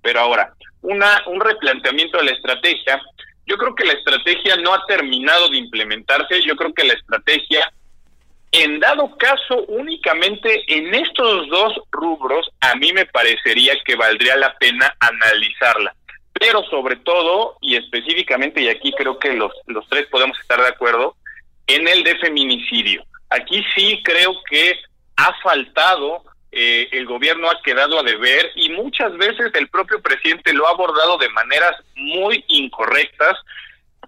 [0.03, 3.01] Pero ahora, una, un replanteamiento de la estrategia,
[3.47, 7.73] yo creo que la estrategia no ha terminado de implementarse, yo creo que la estrategia
[8.53, 14.57] en dado caso, únicamente en estos dos rubros, a mí me parecería que valdría la
[14.57, 15.95] pena analizarla.
[16.33, 20.69] Pero sobre todo, y específicamente, y aquí creo que los, los tres podemos estar de
[20.69, 21.17] acuerdo,
[21.67, 23.05] en el de feminicidio.
[23.31, 24.79] Aquí sí creo que
[25.17, 30.53] ha faltado, eh, el gobierno ha quedado a deber y muchas veces el propio presidente
[30.53, 33.37] lo ha abordado de maneras muy incorrectas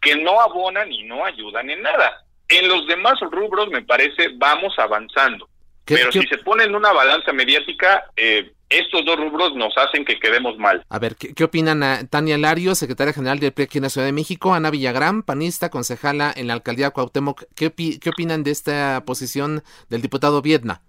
[0.01, 2.25] que no abonan y no ayudan en nada.
[2.49, 5.49] En los demás rubros, me parece, vamos avanzando.
[5.85, 10.21] Pero si se pone en una balanza mediática, eh, estos dos rubros nos hacen que
[10.21, 10.85] quedemos mal.
[10.89, 14.07] A ver, ¿qué, opinan a Tania Lario, secretaria general del PRI aquí en la Ciudad
[14.07, 14.53] de México?
[14.53, 17.45] Ana Villagrán, panista, concejala en la alcaldía Cuauhtémoc.
[17.57, 20.83] ¿Qué, qué opinan de esta posición del diputado Viedna?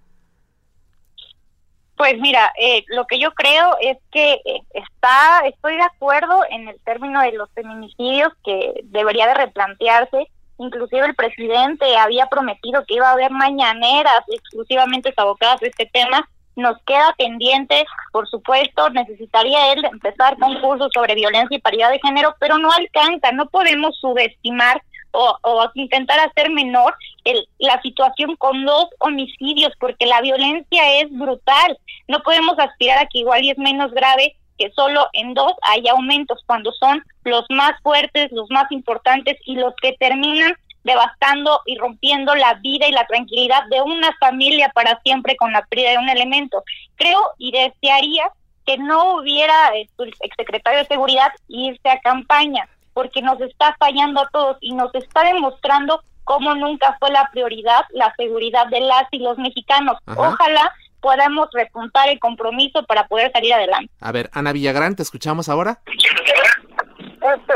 [2.00, 6.70] Pues mira, eh, lo que yo creo es que eh, está, estoy de acuerdo en
[6.70, 12.96] el término de los feminicidios que debería de replantearse Inclusive el presidente había prometido que
[12.96, 16.30] iba a haber mañaneras exclusivamente abocadas a este tema.
[16.58, 22.00] Nos queda pendiente, por supuesto, necesitaría él empezar con cursos sobre violencia y paridad de
[22.00, 26.94] género, pero no alcanza, no podemos subestimar o, o intentar hacer menor
[27.32, 31.78] el, la situación con dos homicidios, porque la violencia es brutal.
[32.08, 35.88] No podemos aspirar a que igual y es menos grave que solo en dos hay
[35.88, 41.78] aumentos cuando son los más fuertes, los más importantes y los que terminan devastando y
[41.78, 45.98] rompiendo la vida y la tranquilidad de una familia para siempre con la pérdida de
[45.98, 46.64] un elemento.
[46.96, 48.32] Creo y desearía
[48.66, 49.90] que no hubiera el
[50.22, 55.24] exsecretario de Seguridad irse a campaña, porque nos está fallando a todos y nos está
[55.24, 59.98] demostrando cómo nunca fue la prioridad la seguridad de las y los mexicanos.
[60.06, 63.92] Ojalá podamos repuntar el compromiso para poder salir adelante.
[64.00, 65.82] A ver, Ana Villagrán, ¿te escuchamos ahora?
[65.88, 67.54] Este,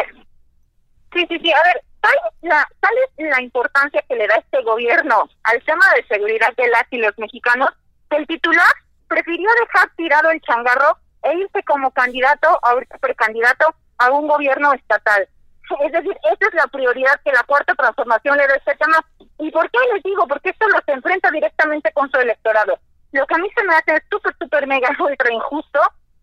[1.13, 4.63] sí, sí, sí, a ver, ¿tal, la, tal es la importancia que le da este
[4.63, 7.69] gobierno al tema de seguridad de las y los mexicanos?
[8.09, 8.73] Que el titular
[9.07, 15.27] prefirió dejar tirado el changarro e irse como candidato, ahorita precandidato, a un gobierno estatal.
[15.79, 18.97] Es decir, esa es la prioridad que la cuarta transformación le da este tema.
[19.39, 20.27] ¿Y por qué les digo?
[20.27, 22.77] Porque esto los enfrenta directamente con su electorado.
[23.11, 25.79] Lo que a mí se me hace súper, súper mega ultra injusto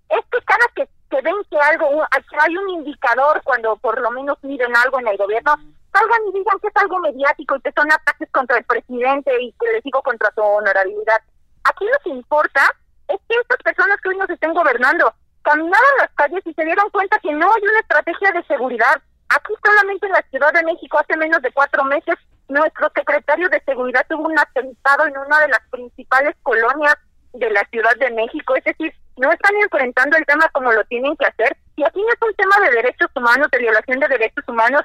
[0.08, 4.10] es que cada que, que ven que algo, que hay un indicador cuando por lo
[4.10, 5.54] menos miren algo en el gobierno,
[5.92, 9.52] salgan y digan que es algo mediático y que son ataques contra el presidente y
[9.52, 11.22] que les digo contra su honorabilidad.
[11.64, 12.62] Aquí lo que importa
[13.08, 16.90] es que estas personas que hoy nos estén gobernando caminaron las calles y se dieron
[16.90, 19.02] cuenta que no hay una estrategia de seguridad.
[19.30, 22.16] Aquí solamente en la Ciudad de México hace menos de cuatro meses
[22.48, 26.96] nuestro secretario de Seguridad tuvo un atentado en una de las principales colonias
[27.32, 28.56] de la Ciudad de México.
[28.56, 31.56] Es decir, no están enfrentando el tema como lo tienen que hacer.
[31.76, 34.82] Y aquí no es un tema de derechos humanos, de violación de derechos humanos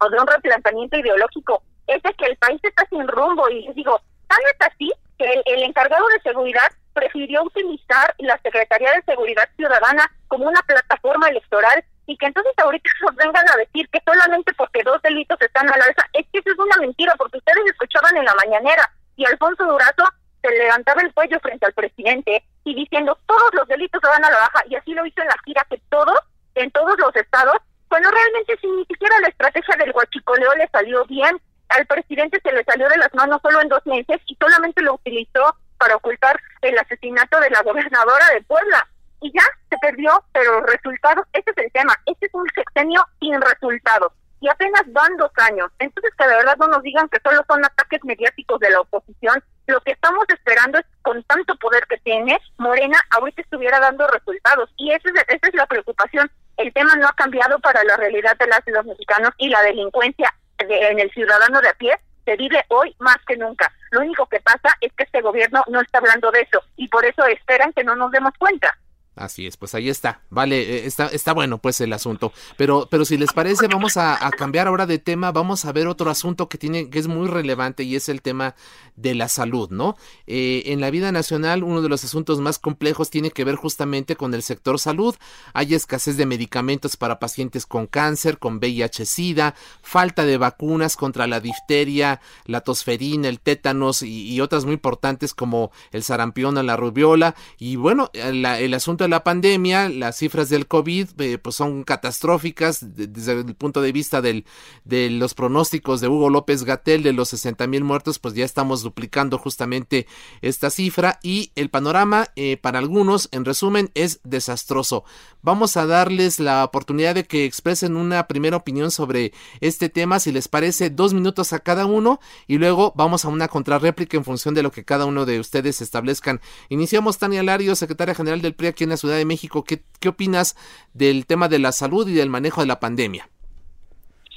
[0.00, 1.62] o de un replanteamiento ideológico.
[1.86, 3.48] Es de que el país está sin rumbo.
[3.48, 8.90] Y les digo, tan es así que el encargado de seguridad prefirió utilizar la Secretaría
[8.92, 13.88] de Seguridad Ciudadana como una plataforma electoral y que entonces ahorita nos vengan a decir
[13.90, 17.14] que solamente porque dos delitos están a la alza, es que eso es una mentira,
[17.16, 20.04] porque ustedes escuchaban en la mañanera y Alfonso Durazo
[20.42, 24.30] se levantaba el cuello frente al presidente y diciendo todos los delitos se van a
[24.30, 26.18] la baja y así lo hizo en la gira que todos,
[26.54, 27.56] en todos los estados,
[27.88, 32.52] bueno realmente si ni siquiera la estrategia del guachicoleo le salió bien, al presidente se
[32.52, 36.40] le salió de las manos solo en dos meses y solamente lo utilizó para ocultar
[36.62, 38.86] el asesinato de la gobernadora de Puebla.
[39.20, 41.94] Y ya se perdió, pero resultados, ese es el tema.
[42.06, 44.12] Este es un sexenio sin resultados.
[44.40, 45.70] Y apenas van dos años.
[45.78, 49.42] Entonces, que de verdad no nos digan que solo son ataques mediáticos de la oposición.
[49.66, 54.70] Lo que estamos esperando es, con tanto poder que tiene, Morena ahorita estuviera dando resultados.
[54.76, 56.30] Y esa es, esa es la preocupación.
[56.58, 59.62] El tema no ha cambiado para la realidad de las y los mexicanos y la
[59.62, 63.72] delincuencia en el ciudadano de a pie se vive hoy más que nunca.
[63.90, 67.04] Lo único que pasa es que este gobierno no está hablando de eso y por
[67.04, 68.76] eso esperan que no nos demos cuenta.
[69.16, 70.20] Así es, pues ahí está.
[70.28, 72.34] Vale, eh, está, está bueno pues el asunto.
[72.58, 75.32] Pero, pero si les parece, vamos a, cambiar ahora de tema.
[75.32, 78.54] Vamos a ver otro asunto que tiene, que es muy relevante y es el tema
[78.94, 79.96] de la salud, ¿no?
[80.26, 84.16] Eh, en la vida nacional, uno de los asuntos más complejos tiene que ver justamente
[84.16, 85.14] con el sector salud.
[85.54, 91.40] Hay escasez de medicamentos para pacientes con cáncer, con VIH-Sida, falta de vacunas contra la
[91.40, 97.34] difteria, la tosferina, el tétanos y, otras muy importantes como el sarampión o la rubiola.
[97.58, 103.32] Y bueno, el asunto la pandemia, las cifras del COVID eh, pues son catastróficas desde
[103.40, 104.44] el punto de vista del,
[104.84, 108.82] de los pronósticos de Hugo López Gatel de los 60 mil muertos, pues ya estamos
[108.82, 110.06] duplicando justamente
[110.42, 115.04] esta cifra y el panorama eh, para algunos, en resumen, es desastroso.
[115.42, 120.32] Vamos a darles la oportunidad de que expresen una primera opinión sobre este tema, si
[120.32, 124.54] les parece, dos minutos a cada uno y luego vamos a una contrarréplica en función
[124.54, 126.40] de lo que cada uno de ustedes establezcan.
[126.68, 129.64] Iniciamos Tania Lario, secretaria general del PRI aquí en Ciudad de México.
[129.64, 130.56] ¿Qué, ¿Qué opinas
[130.94, 133.28] del tema de la salud y del manejo de la pandemia?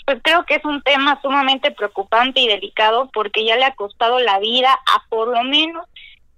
[0.06, 4.19] Pues creo que es un tema sumamente preocupante y delicado porque ya le ha costado
[4.19, 5.86] la vida a por lo menos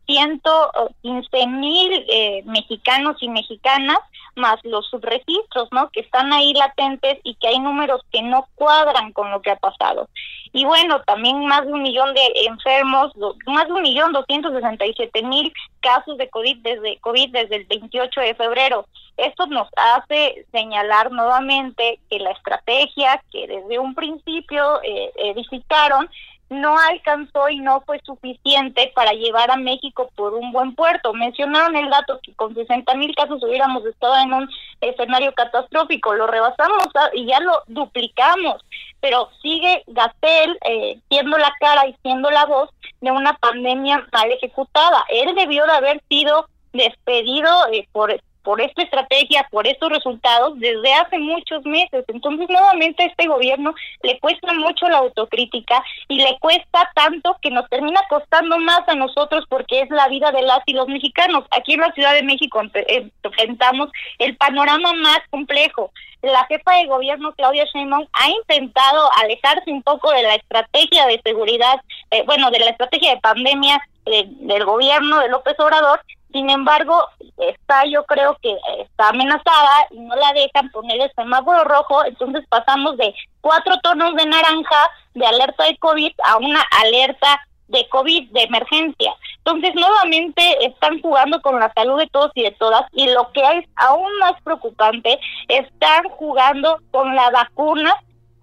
[0.07, 3.99] 115 mil eh, mexicanos y mexicanas
[4.35, 5.89] más los subregistros, ¿no?
[5.89, 9.57] Que están ahí latentes y que hay números que no cuadran con lo que ha
[9.57, 10.09] pasado.
[10.53, 13.13] Y bueno, también más de un millón de enfermos,
[13.45, 17.55] más de un millón doscientos sesenta y siete mil casos de COVID desde COVID desde
[17.55, 18.85] el 28 de febrero.
[19.17, 26.09] Esto nos hace señalar nuevamente que la estrategia que desde un principio eh, edificaron
[26.51, 31.13] no alcanzó y no fue suficiente para llevar a México por un buen puerto.
[31.13, 34.49] Mencionaron el dato que con 60 mil casos hubiéramos estado en un
[34.81, 38.61] escenario catastrófico, lo rebasamos ah, y ya lo duplicamos,
[38.99, 44.29] pero sigue Gatel eh, siendo la cara y siendo la voz de una pandemia mal
[44.29, 45.05] ejecutada.
[45.07, 48.11] Él debió de haber sido despedido eh, por
[48.43, 52.03] por esta estrategia, por estos resultados desde hace muchos meses.
[52.07, 53.73] Entonces, nuevamente a este gobierno
[54.03, 58.95] le cuesta mucho la autocrítica y le cuesta tanto que nos termina costando más a
[58.95, 61.45] nosotros porque es la vida de las y los mexicanos.
[61.51, 63.89] Aquí en la Ciudad de México eh, enfrentamos
[64.19, 65.91] el panorama más complejo.
[66.21, 71.19] La jefa de gobierno, Claudia Sheinbaum, ha intentado alejarse un poco de la estrategia de
[71.23, 71.81] seguridad,
[72.11, 75.99] eh, bueno, de la estrategia de pandemia eh, del gobierno de López Obrador
[76.31, 77.07] sin embargo,
[77.37, 82.45] está yo creo que está amenazada y no la dejan poner el semáforo rojo, entonces
[82.49, 88.31] pasamos de cuatro tonos de naranja de alerta de COVID a una alerta de COVID
[88.31, 89.13] de emergencia.
[89.37, 93.41] Entonces, nuevamente están jugando con la salud de todos y de todas y lo que
[93.41, 97.95] es aún más preocupante, están jugando con la vacuna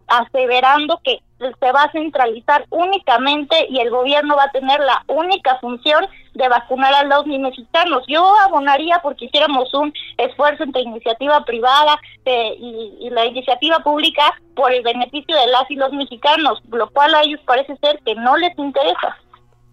[0.08, 5.56] aseverando que se va a centralizar únicamente y el gobierno va a tener la única
[5.60, 6.04] función
[6.34, 8.04] de vacunar a los mexicanos.
[8.08, 14.22] Yo abonaría porque hiciéramos un esfuerzo entre iniciativa privada eh, y, la iniciativa pública
[14.54, 18.14] por el beneficio de las y los mexicanos, lo cual a ellos parece ser que
[18.14, 19.16] no les interesa.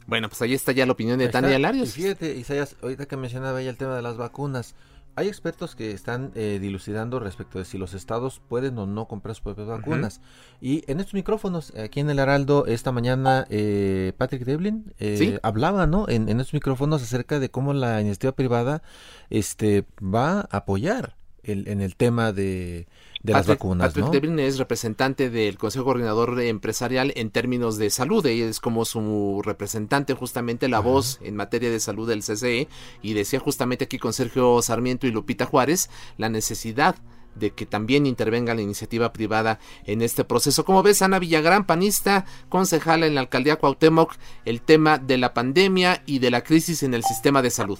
[0.07, 1.93] Bueno, pues ahí está ya la opinión de Tania Larios.
[1.93, 4.75] Fíjate, Isaías, ahorita que mencionaba ya el tema de las vacunas,
[5.15, 9.35] hay expertos que están eh, dilucidando respecto de si los estados pueden o no comprar
[9.35, 10.21] sus propias vacunas.
[10.61, 15.87] Y en estos micrófonos, aquí en el Heraldo, esta mañana, eh, Patrick Devlin eh, hablaba,
[15.87, 16.07] ¿no?
[16.09, 18.83] En, en, estos micrófonos acerca de cómo la iniciativa privada
[19.29, 21.15] este, va a apoyar
[21.45, 22.87] el, en el tema de,
[23.23, 23.87] de las vacunas.
[23.87, 28.25] Patrick Devlin es representante del Consejo Coordinador Empresarial en términos de salud.
[28.25, 32.67] Ella es como su representante, justamente la voz en materia de salud del CCE.
[33.01, 36.95] Y decía justamente aquí con Sergio Sarmiento y Lupita Juárez la necesidad
[37.35, 40.65] de que también intervenga la iniciativa privada en este proceso.
[40.65, 44.15] Como ves, Ana Villagrán, panista, concejala en la alcaldía Cuauhtémoc,
[44.45, 47.79] el tema de la pandemia y de la crisis en el sistema de salud.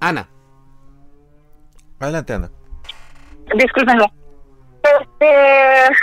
[0.00, 0.30] Ana.
[2.00, 2.50] Adelante, Ana.
[3.54, 4.10] Discúlpenme.
[4.82, 5.94] Este,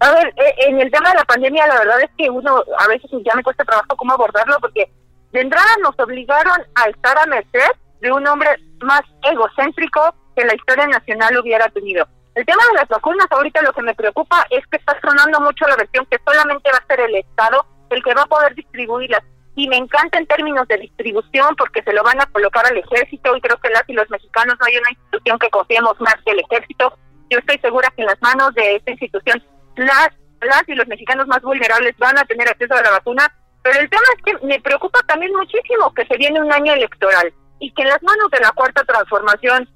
[0.00, 2.88] a ver, e, en el tema de la pandemia, la verdad es que uno a
[2.88, 4.90] veces ya me cuesta trabajo cómo abordarlo porque
[5.32, 7.70] de entrada nos obligaron a estar a merced
[8.00, 8.50] de un hombre
[8.82, 12.06] más egocéntrico que la historia nacional hubiera tenido.
[12.34, 15.66] El tema de las vacunas, ahorita lo que me preocupa es que está sonando mucho
[15.66, 19.22] la versión que solamente va a ser el Estado el que va a poder distribuirlas.
[19.54, 23.36] Y me encanta en términos de distribución porque se lo van a colocar al ejército
[23.36, 26.32] y creo que las y los mexicanos no hay una institución que confiemos más que
[26.32, 26.96] el ejército.
[27.28, 29.42] Yo estoy segura que en las manos de esta institución
[29.76, 30.08] las,
[30.40, 33.30] las y los mexicanos más vulnerables van a tener acceso a la vacuna.
[33.62, 37.32] Pero el tema es que me preocupa también muchísimo que se viene un año electoral
[37.60, 39.68] y que en las manos de la cuarta transformación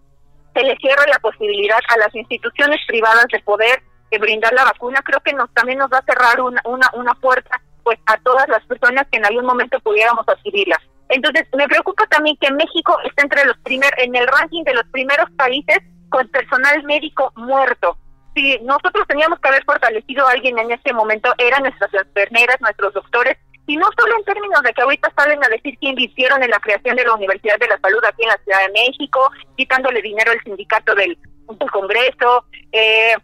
[0.55, 5.03] se le cierre la posibilidad a las instituciones privadas de poder eh, brindar la vacuna.
[5.05, 8.49] Creo que nos también nos va a cerrar una, una, una puerta pues a todas
[8.49, 10.77] las personas que en algún momento pudiéramos adquirirla.
[11.09, 14.83] Entonces, me preocupa también que México esté entre los primeros, en el ranking de los
[14.91, 15.79] primeros países
[16.09, 17.97] con personal médico muerto.
[18.35, 22.93] Si nosotros teníamos que haber fortalecido a alguien en este momento, eran nuestras enfermeras, nuestros
[22.93, 23.37] doctores,
[23.69, 26.59] y no solo en términos de que ahorita salen a decir que invirtieron en la
[26.59, 30.33] creación de la Universidad de la Salud aquí en la Ciudad de México, quitándole dinero
[30.33, 31.17] al sindicato del,
[31.57, 33.15] del Congreso, eh,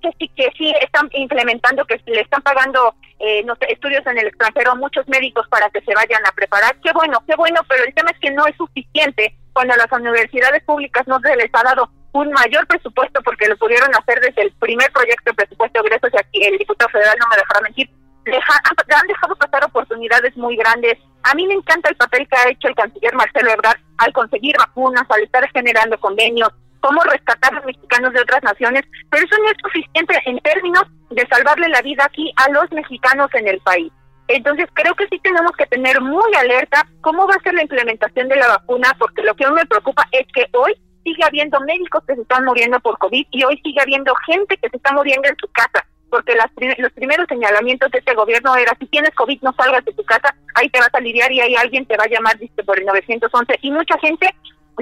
[0.00, 4.72] que sí, que sí están implementando, que le están pagando eh, estudios en el extranjero
[4.72, 6.76] a muchos médicos para que se vayan a preparar.
[6.82, 9.92] Qué bueno, qué bueno, pero el tema es que no es suficiente cuando a las
[9.92, 14.42] universidades públicas no se les ha dado un mayor presupuesto porque lo pudieron hacer desde
[14.42, 17.60] el primer proyecto de presupuesto de egresos y aquí el diputado federal no me dejará
[17.60, 17.90] mentir.
[18.24, 20.98] Deja, han dejado pasar oportunidades muy grandes.
[21.22, 24.56] A mí me encanta el papel que ha hecho el canciller Marcelo Ebrard al conseguir
[24.58, 29.36] vacunas, al estar generando convenios, cómo rescatar a los mexicanos de otras naciones, pero eso
[29.42, 33.60] no es suficiente en términos de salvarle la vida aquí a los mexicanos en el
[33.60, 33.92] país.
[34.28, 38.28] Entonces creo que sí tenemos que tener muy alerta cómo va a ser la implementación
[38.28, 42.04] de la vacuna, porque lo que a me preocupa es que hoy sigue habiendo médicos
[42.06, 45.28] que se están muriendo por COVID y hoy sigue habiendo gente que se está muriendo
[45.28, 46.46] en su casa, porque las,
[46.78, 50.32] los primeros señalamientos de este gobierno era si tienes COVID no salgas de tu casa,
[50.54, 52.86] ahí te vas a aliviar y ahí alguien te va a llamar dice, por el
[52.86, 54.32] 911 y mucha gente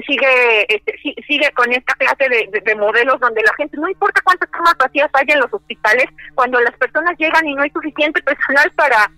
[0.05, 0.97] sigue este,
[1.27, 5.25] sigue con esta clase de, modelos donde la gente, no importa cuántas camas vacías hay
[5.29, 9.09] en los hospitales, cuando las personas llegan y no hay suficiente personal para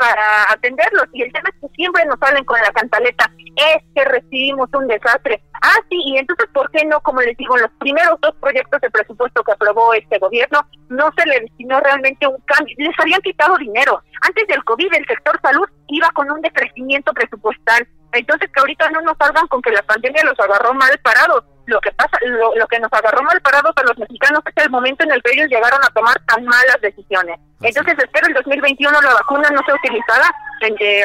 [0.00, 4.02] para atenderlos y el tema es que siempre nos salen con la cantaleta, es que
[4.06, 5.42] recibimos un desastre.
[5.60, 8.80] Ah, sí, y entonces, ¿por qué no, como les digo, en los primeros dos proyectos
[8.80, 12.74] de presupuesto que aprobó este gobierno, no se le destinó realmente un cambio?
[12.78, 14.02] Les habían quitado dinero.
[14.22, 17.86] Antes del COVID, el sector salud iba con un decrecimiento presupuestal.
[18.12, 21.44] Entonces, que ahorita no nos salgan con que la pandemia los agarró mal parados.
[21.66, 22.18] Lo que pasa,
[22.56, 25.32] lo, que nos agarró mal parados a los mexicanos es el momento en el que
[25.32, 27.38] ellos llegaron a tomar tan malas decisiones.
[27.60, 31.04] Entonces, espero el 2021 la vacuna no sea utilizada en, eh,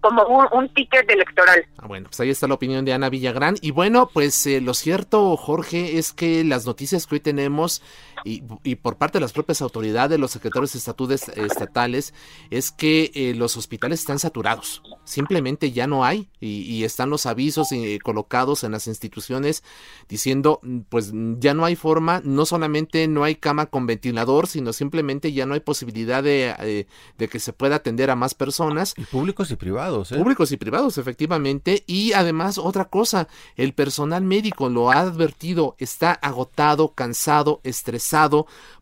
[0.00, 0.22] como
[0.52, 1.64] un, ticket electoral.
[1.78, 3.56] Ah, bueno, pues ahí está la opinión de Ana Villagrán.
[3.60, 7.82] Y bueno, pues eh, lo cierto, Jorge, es que las noticias que hoy tenemos
[8.24, 12.14] y, y, por parte de las propias autoridades, los secretarios estatales,
[12.50, 14.82] es que eh, los hospitales están saturados.
[15.04, 19.62] Simplemente ya no hay y, están los avisos eh, colocados en las instituciones
[20.08, 24.72] diciendo, mm, pues ya no hay forma, no solamente no hay cama con ventilador, sino
[24.72, 26.86] simplemente ya no hay posibilidad de, eh,
[27.18, 28.94] de que se pueda atender a más personas.
[28.96, 30.10] Y públicos y privados.
[30.10, 31.84] Públicos y privados, efectivamente.
[31.86, 38.09] Y además, otra cosa, el personal médico lo ha advertido, está agotado, cansado, estresado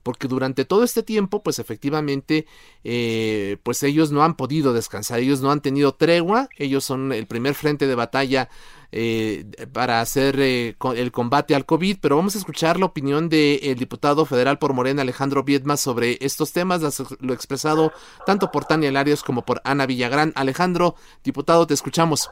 [0.02, 2.46] porque durante todo este tiempo, pues efectivamente,
[2.84, 7.26] eh, pues ellos no han podido descansar, ellos no han tenido tregua, ellos son el
[7.26, 8.48] primer frente de batalla
[8.90, 13.76] eh, para hacer eh, el combate al COVID, pero vamos a escuchar la opinión del
[13.76, 16.80] diputado federal por Morena, Alejandro Viedma, sobre estos temas,
[17.20, 17.92] lo expresado
[18.24, 20.32] tanto por Tania Larios como por Ana Villagrán.
[20.36, 22.30] Alejandro, diputado, te escuchamos.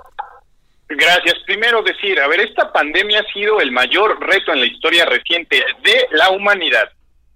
[0.88, 1.34] Gracias.
[1.44, 5.64] Primero decir, a ver, esta pandemia ha sido el mayor reto en la historia reciente
[5.82, 6.88] de la humanidad.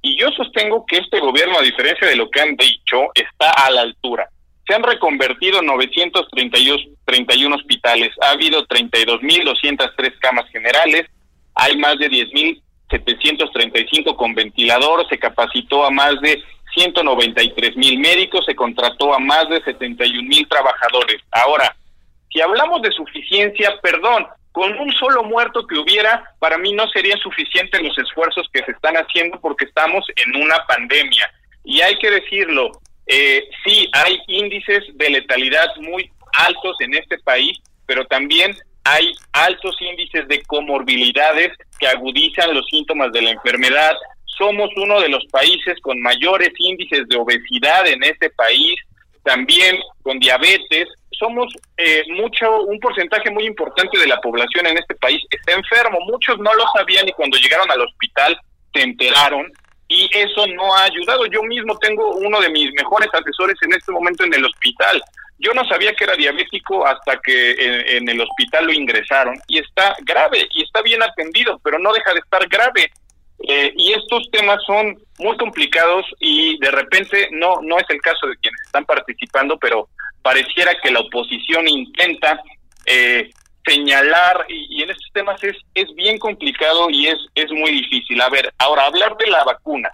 [0.03, 3.71] Y yo sostengo que este gobierno, a diferencia de lo que han dicho, está a
[3.71, 4.31] la altura.
[4.67, 11.07] Se han reconvertido 931 hospitales, ha habido 32.203 camas generales,
[11.55, 16.41] hay más de 10.735 con ventilador, se capacitó a más de
[16.77, 21.21] 193.000 médicos, se contrató a más de 71.000 trabajadores.
[21.33, 21.75] Ahora,
[22.33, 27.17] si hablamos de suficiencia, perdón, con un solo muerto que hubiera, para mí no sería
[27.19, 31.31] suficiente los esfuerzos que se están haciendo porque estamos en una pandemia.
[31.65, 32.73] Y hay que decirlo,
[33.07, 39.77] eh, sí, hay índices de letalidad muy altos en este país, pero también hay altos
[39.81, 43.95] índices de comorbilidades que agudizan los síntomas de la enfermedad.
[44.25, 48.75] Somos uno de los países con mayores índices de obesidad en este país,
[49.23, 50.89] también con diabetes.
[51.19, 55.99] Somos eh, mucho, un porcentaje muy importante de la población en este país está enfermo.
[56.07, 58.39] Muchos no lo sabían y cuando llegaron al hospital
[58.73, 59.51] se enteraron
[59.89, 61.27] y eso no ha ayudado.
[61.27, 65.03] Yo mismo tengo uno de mis mejores asesores en este momento en el hospital.
[65.39, 69.97] Yo no sabía que era diabético hasta que en, el hospital lo ingresaron y está
[70.03, 72.93] grave y está bien atendido, pero no deja de estar grave.
[73.49, 78.27] Eh, y estos temas son muy complicados y de repente no no es el caso
[78.27, 79.89] de quienes están participando, pero
[80.23, 82.43] pareciera que la oposición intenta
[82.85, 83.31] eh,
[83.65, 88.21] señalar y, en estos temas es, es bien complicado y es, es muy difícil.
[88.21, 89.91] A ver, ahora hablar de la vacuna.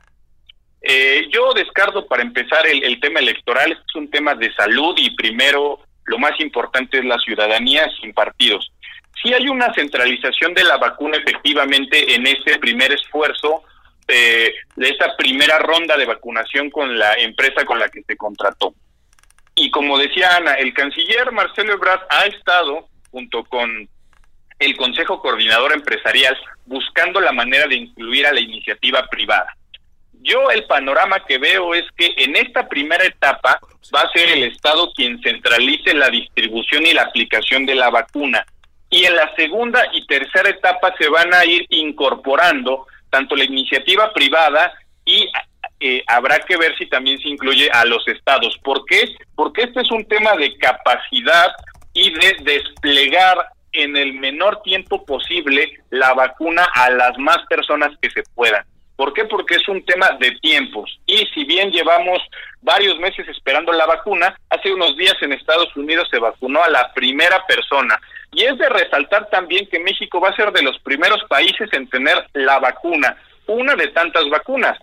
[0.82, 5.10] Eh, yo descarto para empezar el, el tema electoral, es un tema de salud y
[5.16, 8.72] primero lo más importante es la ciudadanía sin partidos.
[9.26, 13.64] Si hay una centralización de la vacuna efectivamente en ese primer esfuerzo
[14.06, 18.72] eh, de esa primera ronda de vacunación con la empresa con la que se contrató.
[19.56, 23.88] Y como decía Ana, el canciller Marcelo Ebrard ha estado junto con
[24.60, 29.56] el Consejo Coordinador Empresarial buscando la manera de incluir a la iniciativa privada.
[30.20, 33.58] Yo el panorama que veo es que en esta primera etapa
[33.92, 38.46] va a ser el Estado quien centralice la distribución y la aplicación de la vacuna.
[38.96, 44.10] Y en la segunda y tercera etapa se van a ir incorporando tanto la iniciativa
[44.14, 44.72] privada
[45.04, 45.28] y
[45.80, 48.58] eh, habrá que ver si también se incluye a los estados.
[48.64, 49.14] ¿Por qué?
[49.34, 51.52] Porque este es un tema de capacidad
[51.92, 53.36] y de desplegar
[53.72, 58.64] en el menor tiempo posible la vacuna a las más personas que se puedan.
[58.96, 59.26] ¿Por qué?
[59.26, 60.98] Porque es un tema de tiempos.
[61.04, 62.18] Y si bien llevamos
[62.62, 66.94] varios meses esperando la vacuna, hace unos días en Estados Unidos se vacunó a la
[66.94, 68.00] primera persona.
[68.32, 71.88] Y es de resaltar también que México va a ser de los primeros países en
[71.88, 73.16] tener la vacuna,
[73.46, 74.78] una de tantas vacunas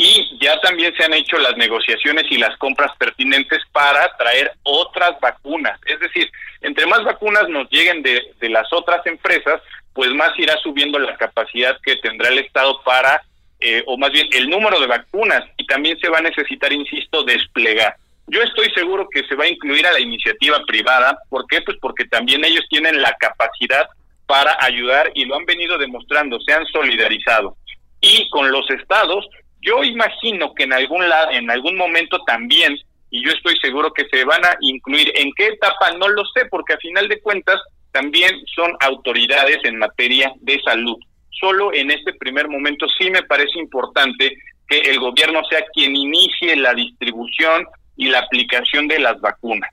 [0.00, 5.18] y ya también se han hecho las negociaciones y las compras pertinentes para traer otras
[5.20, 5.78] vacunas.
[5.86, 6.30] Es decir,
[6.60, 9.60] entre más vacunas nos lleguen de, de las otras empresas,
[9.92, 13.22] pues más irá subiendo la capacidad que tendrá el Estado para,
[13.58, 17.24] eh, o más bien el número de vacunas, y también se va a necesitar, insisto,
[17.24, 17.96] desplegar.
[18.30, 21.18] Yo estoy seguro que se va a incluir a la iniciativa privada.
[21.30, 21.62] ¿Por qué?
[21.62, 23.86] Pues porque también ellos tienen la capacidad
[24.26, 27.56] para ayudar y lo han venido demostrando, se han solidarizado.
[28.00, 29.26] Y con los estados,
[29.62, 32.76] yo imagino que en algún lado, en algún momento también,
[33.10, 35.10] y yo estoy seguro que se van a incluir.
[35.16, 35.92] ¿En qué etapa?
[35.92, 37.58] No lo sé, porque a final de cuentas
[37.92, 40.96] también son autoridades en materia de salud.
[41.30, 44.36] Solo en este primer momento sí me parece importante
[44.68, 47.66] que el gobierno sea quien inicie la distribución
[47.98, 49.70] y la aplicación de las vacunas.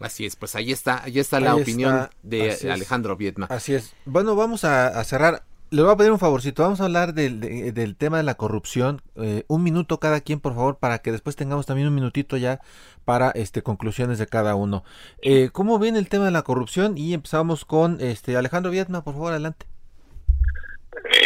[0.00, 3.46] Así es, pues ahí está, ahí está la opinión de Alejandro Vietma.
[3.48, 3.94] Así es.
[4.04, 6.62] Bueno, vamos a cerrar le voy a pedir un favorcito.
[6.62, 9.02] Vamos a hablar del, del tema de la corrupción.
[9.16, 12.60] Eh, un minuto cada quien, por favor, para que después tengamos también un minutito ya
[13.04, 14.84] para este conclusiones de cada uno.
[15.20, 16.96] Eh, ¿Cómo viene el tema de la corrupción?
[16.96, 19.66] Y empezamos con este Alejandro Vietma, por favor, adelante.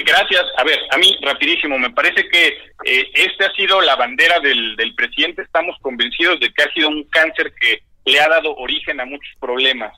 [0.09, 0.43] Gracias.
[0.57, 2.47] A ver, a mí rapidísimo, me parece que
[2.87, 5.43] eh, este ha sido la bandera del, presidente.
[5.43, 9.31] Estamos convencidos de que ha sido un cáncer que le ha dado origen a muchos
[9.39, 9.95] problemas.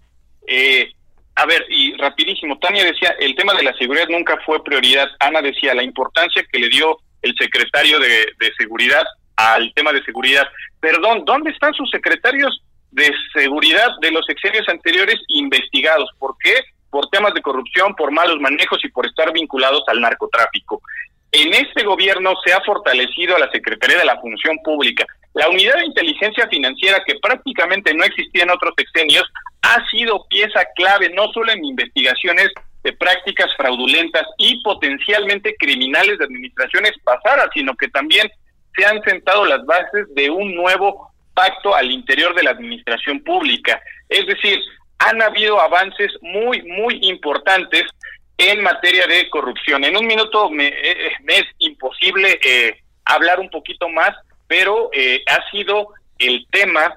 [0.49, 0.91] Eh,
[1.37, 5.09] a ver, y rapidísimo, Tania decía, el tema de la seguridad nunca fue prioridad.
[5.21, 9.05] Ana decía, la importancia que le dio el secretario de, seguridad
[9.37, 10.47] al tema de seguridad.
[10.81, 16.11] Perdón, ¿dónde están sus secretarios de seguridad de los exenios anteriores investigados?
[16.19, 16.55] ¿Por qué?
[16.91, 20.83] Por temas de corrupción, por malos manejos y por estar vinculados al narcotráfico.
[21.33, 25.07] En este gobierno se ha fortalecido a la Secretaría de la Función Pública.
[25.35, 29.25] La unidad de inteligencia financiera, que prácticamente no existía en otros exenios,
[29.63, 32.49] ha sido pieza clave no solo en investigaciones
[32.83, 38.29] de prácticas fraudulentas y potencialmente criminales de administraciones pasadas, sino que también
[38.75, 43.81] se han sentado las bases de un nuevo pacto al interior de la administración pública.
[44.09, 44.59] Es decir,
[45.01, 47.85] han habido avances muy, muy importantes
[48.37, 49.85] en materia de corrupción.
[49.85, 54.11] En un minuto me, eh, es imposible eh, hablar un poquito más,
[54.47, 55.89] pero eh, ha sido
[56.19, 56.95] el tema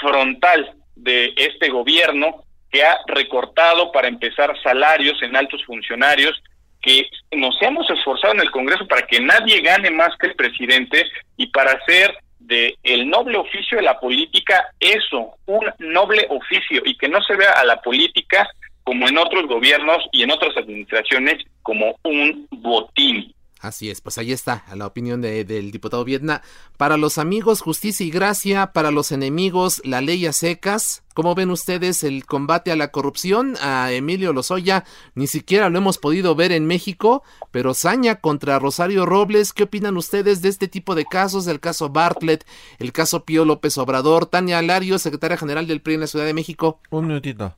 [0.00, 6.42] frontal de este gobierno que ha recortado para empezar salarios en altos funcionarios,
[6.82, 11.06] que nos hemos esforzado en el Congreso para que nadie gane más que el presidente
[11.36, 12.14] y para hacer
[12.46, 17.36] de el noble oficio de la política eso, un noble oficio y que no se
[17.36, 18.48] vea a la política
[18.82, 23.34] como en otros gobiernos y en otras administraciones como un botín.
[23.64, 26.42] Así es, pues ahí está la opinión de, del diputado Vietna.
[26.76, 28.74] Para los amigos, justicia y gracia.
[28.74, 31.02] Para los enemigos, la ley a secas.
[31.14, 33.56] ¿Cómo ven ustedes el combate a la corrupción?
[33.62, 34.84] A Emilio Lozoya
[35.14, 39.54] ni siquiera lo hemos podido ver en México, pero Saña contra Rosario Robles.
[39.54, 41.46] ¿Qué opinan ustedes de este tipo de casos?
[41.46, 42.44] El caso Bartlett,
[42.78, 46.34] el caso Pío López Obrador, Tania Alario, secretaria general del PRI en la Ciudad de
[46.34, 46.80] México.
[46.90, 47.54] Un minutito.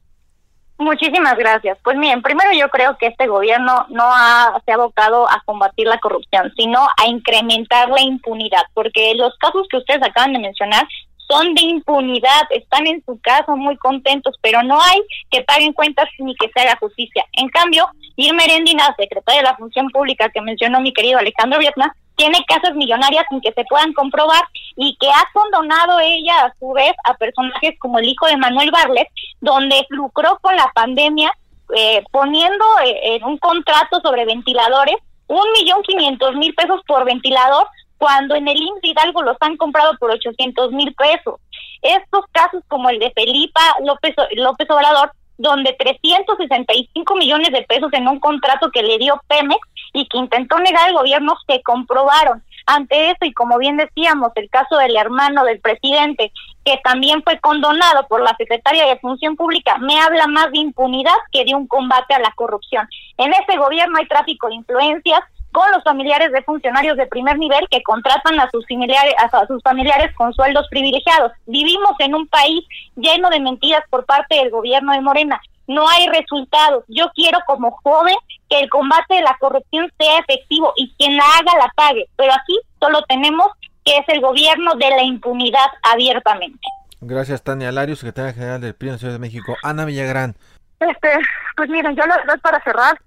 [0.79, 1.79] Muchísimas gracias.
[1.83, 5.87] Pues miren, primero yo creo que este gobierno no ha, se ha abocado a combatir
[5.87, 10.87] la corrupción, sino a incrementar la impunidad, porque los casos que ustedes acaban de mencionar
[11.29, 15.01] son de impunidad, están en su casa muy contentos, pero no hay
[15.31, 17.24] que paguen cuentas ni que se haga justicia.
[17.33, 21.95] En cambio, Irma Erendina, secretaria de la Función Pública que mencionó mi querido Alejandro Vietna,
[22.16, 24.42] tiene casas millonarias sin que se puedan comprobar
[24.76, 28.70] y que ha condonado ella a su vez a personajes como el hijo de Manuel
[28.70, 29.08] Barlet,
[29.40, 31.32] donde lucró con la pandemia
[31.74, 34.96] eh, poniendo eh, en un contrato sobre ventiladores
[35.26, 37.66] un millón quinientos mil pesos por ventilador
[37.98, 41.40] cuando en el IMSS Hidalgo los han comprado por ochocientos mil pesos.
[41.82, 48.09] Estos casos como el de Felipa López, López Obrador donde 365 millones de pesos en
[48.09, 49.61] un contrato que le dio Pemex
[49.93, 52.43] y que intentó negar el gobierno se comprobaron.
[52.66, 56.32] Ante eso, y como bien decíamos, el caso del hermano del presidente,
[56.64, 61.14] que también fue condonado por la Secretaria de Función Pública, me habla más de impunidad
[61.30, 62.89] que de un combate a la corrupción.
[63.18, 65.20] En ese gobierno hay tráfico de influencias,
[65.57, 69.62] con los familiares de funcionarios de primer nivel que contratan a sus familiares, a sus
[69.62, 71.32] familiares con sueldos privilegiados.
[71.46, 72.62] Vivimos en un país
[72.94, 75.40] lleno de mentiras por parte del gobierno de Morena.
[75.66, 76.84] No hay resultados.
[76.88, 78.16] Yo quiero como joven
[78.50, 82.07] que el combate de la corrupción sea efectivo y quien la haga la pague.
[82.16, 83.46] Pero aquí solo tenemos
[83.82, 86.68] que es el gobierno de la impunidad abiertamente.
[87.00, 89.57] Gracias, Tania Larios, secretaria general del PRI en Ciudad de México.
[89.62, 90.36] Ana Villagrán.
[90.80, 91.09] Este,
[91.57, 93.00] pues miren, yo la verdad para cerrar,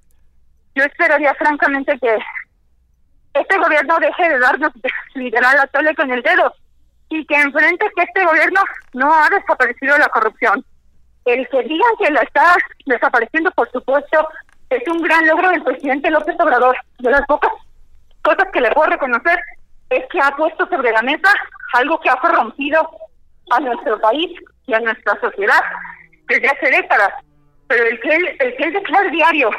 [0.76, 2.18] yo esperaría francamente que
[3.34, 4.72] este gobierno deje de darnos
[5.16, 6.54] literal la tole con el dedo
[7.10, 8.62] y que enfrente que este gobierno
[8.94, 10.64] no ha desaparecido la corrupción.
[11.26, 12.56] El que digan que la está
[12.86, 14.28] desapareciendo, por supuesto,
[14.70, 16.78] es un gran logro del presidente López Obrador.
[17.00, 17.52] De las pocas
[18.22, 19.40] cosas que le puedo reconocer
[19.90, 21.34] es que ha puesto sobre la mesa
[21.74, 22.90] algo que ha corrompido
[23.52, 25.64] a nuestro país y a nuestra sociedad
[26.28, 27.14] desde hace décadas.
[27.68, 29.50] Pero el que él, el que él declara diario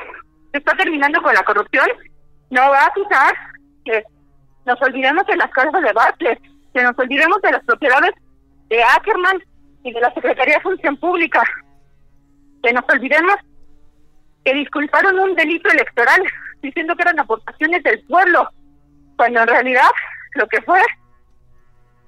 [0.53, 1.87] está terminando con la corrupción,
[2.51, 3.35] no va a quitar
[3.85, 4.05] que
[4.67, 6.41] nos olvidemos de las casas de Bartlett,
[6.75, 8.13] que nos olvidemos de las propiedades
[8.69, 9.43] de Ackerman
[9.83, 11.43] y de la Secretaría de Función Pública,
[12.63, 13.35] que nos olvidemos
[14.45, 16.23] que disculparon un delito electoral
[16.63, 18.49] diciendo que eran aportaciones del pueblo,
[19.17, 19.91] cuando en realidad
[20.35, 20.81] lo que fue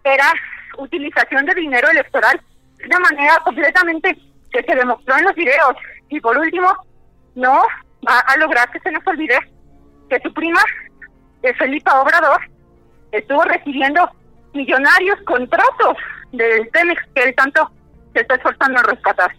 [0.05, 0.33] era
[0.79, 2.41] utilización de dinero electoral
[2.79, 4.19] de una manera completamente
[4.51, 5.77] que se demostró en los videos.
[6.09, 6.69] Y por último,
[7.35, 7.63] no
[8.07, 9.39] va a lograr que se nos olvide
[10.09, 10.61] que su prima,
[11.59, 12.41] Felipa Obrador,
[13.13, 14.09] estuvo recibiendo
[14.55, 15.97] millonarios contratos
[16.33, 17.71] del Temex que él tanto
[18.13, 19.35] se está esforzando a rescatar.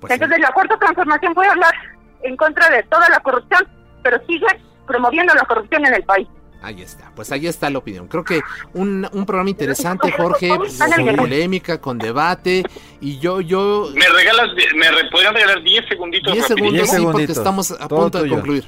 [0.00, 1.74] Pues Entonces, la cuarta transformación puede hablar
[2.22, 3.66] en contra de toda la corrupción,
[4.02, 4.46] pero sigue
[4.86, 6.28] promoviendo la corrupción en el país.
[6.64, 8.08] Ahí está, pues ahí está la opinión.
[8.08, 8.40] Creo que
[8.72, 12.62] un, un programa interesante, Jorge, con polémica, con debate.
[13.02, 13.90] Y yo, yo.
[13.94, 16.32] ¿Me regalas, me podrían regalar 10 segunditos?
[16.32, 18.64] 10 segundos, sí, porque estamos a punto de concluir.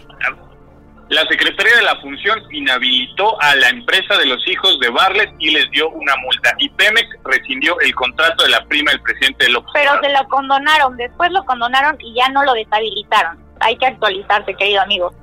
[1.09, 5.53] La Secretaría de la Función inhabilitó a la empresa de los hijos de Barlet y
[5.53, 6.53] les dio una multa.
[6.59, 9.71] Y Pemex rescindió el contrato de la prima del presidente López.
[9.73, 13.39] Pero se lo condonaron, después lo condonaron y ya no lo deshabilitaron.
[13.61, 15.15] Hay que actualizarse, querido amigo.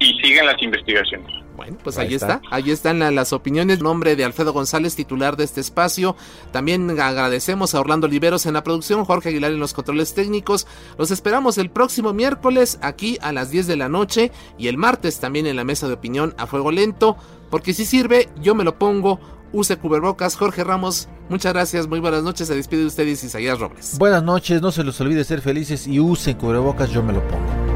[0.00, 1.45] Y siguen las investigaciones.
[1.56, 2.40] Bueno, pues ahí, está.
[2.50, 3.80] Ahí están las opiniones.
[3.80, 6.16] Nombre de Alfredo González, titular de este espacio.
[6.52, 10.66] También agradecemos a Orlando Oliveros en la producción, Jorge Aguilar en los controles técnicos.
[10.98, 15.18] Los esperamos el próximo miércoles aquí a las 10 de la noche y el martes
[15.18, 17.16] también en la mesa de opinión a fuego lento.
[17.50, 19.18] Porque si sirve, yo me lo pongo.
[19.52, 20.36] Use cubrebocas.
[20.36, 22.46] Jorge Ramos, Muchas gracias, muy buenas noches.
[22.46, 23.96] Se despide de ustedes Isaías Robles.
[23.98, 27.75] Buenas noches, no se los olvide ser felices y usen cubrebocas, yo me lo pongo.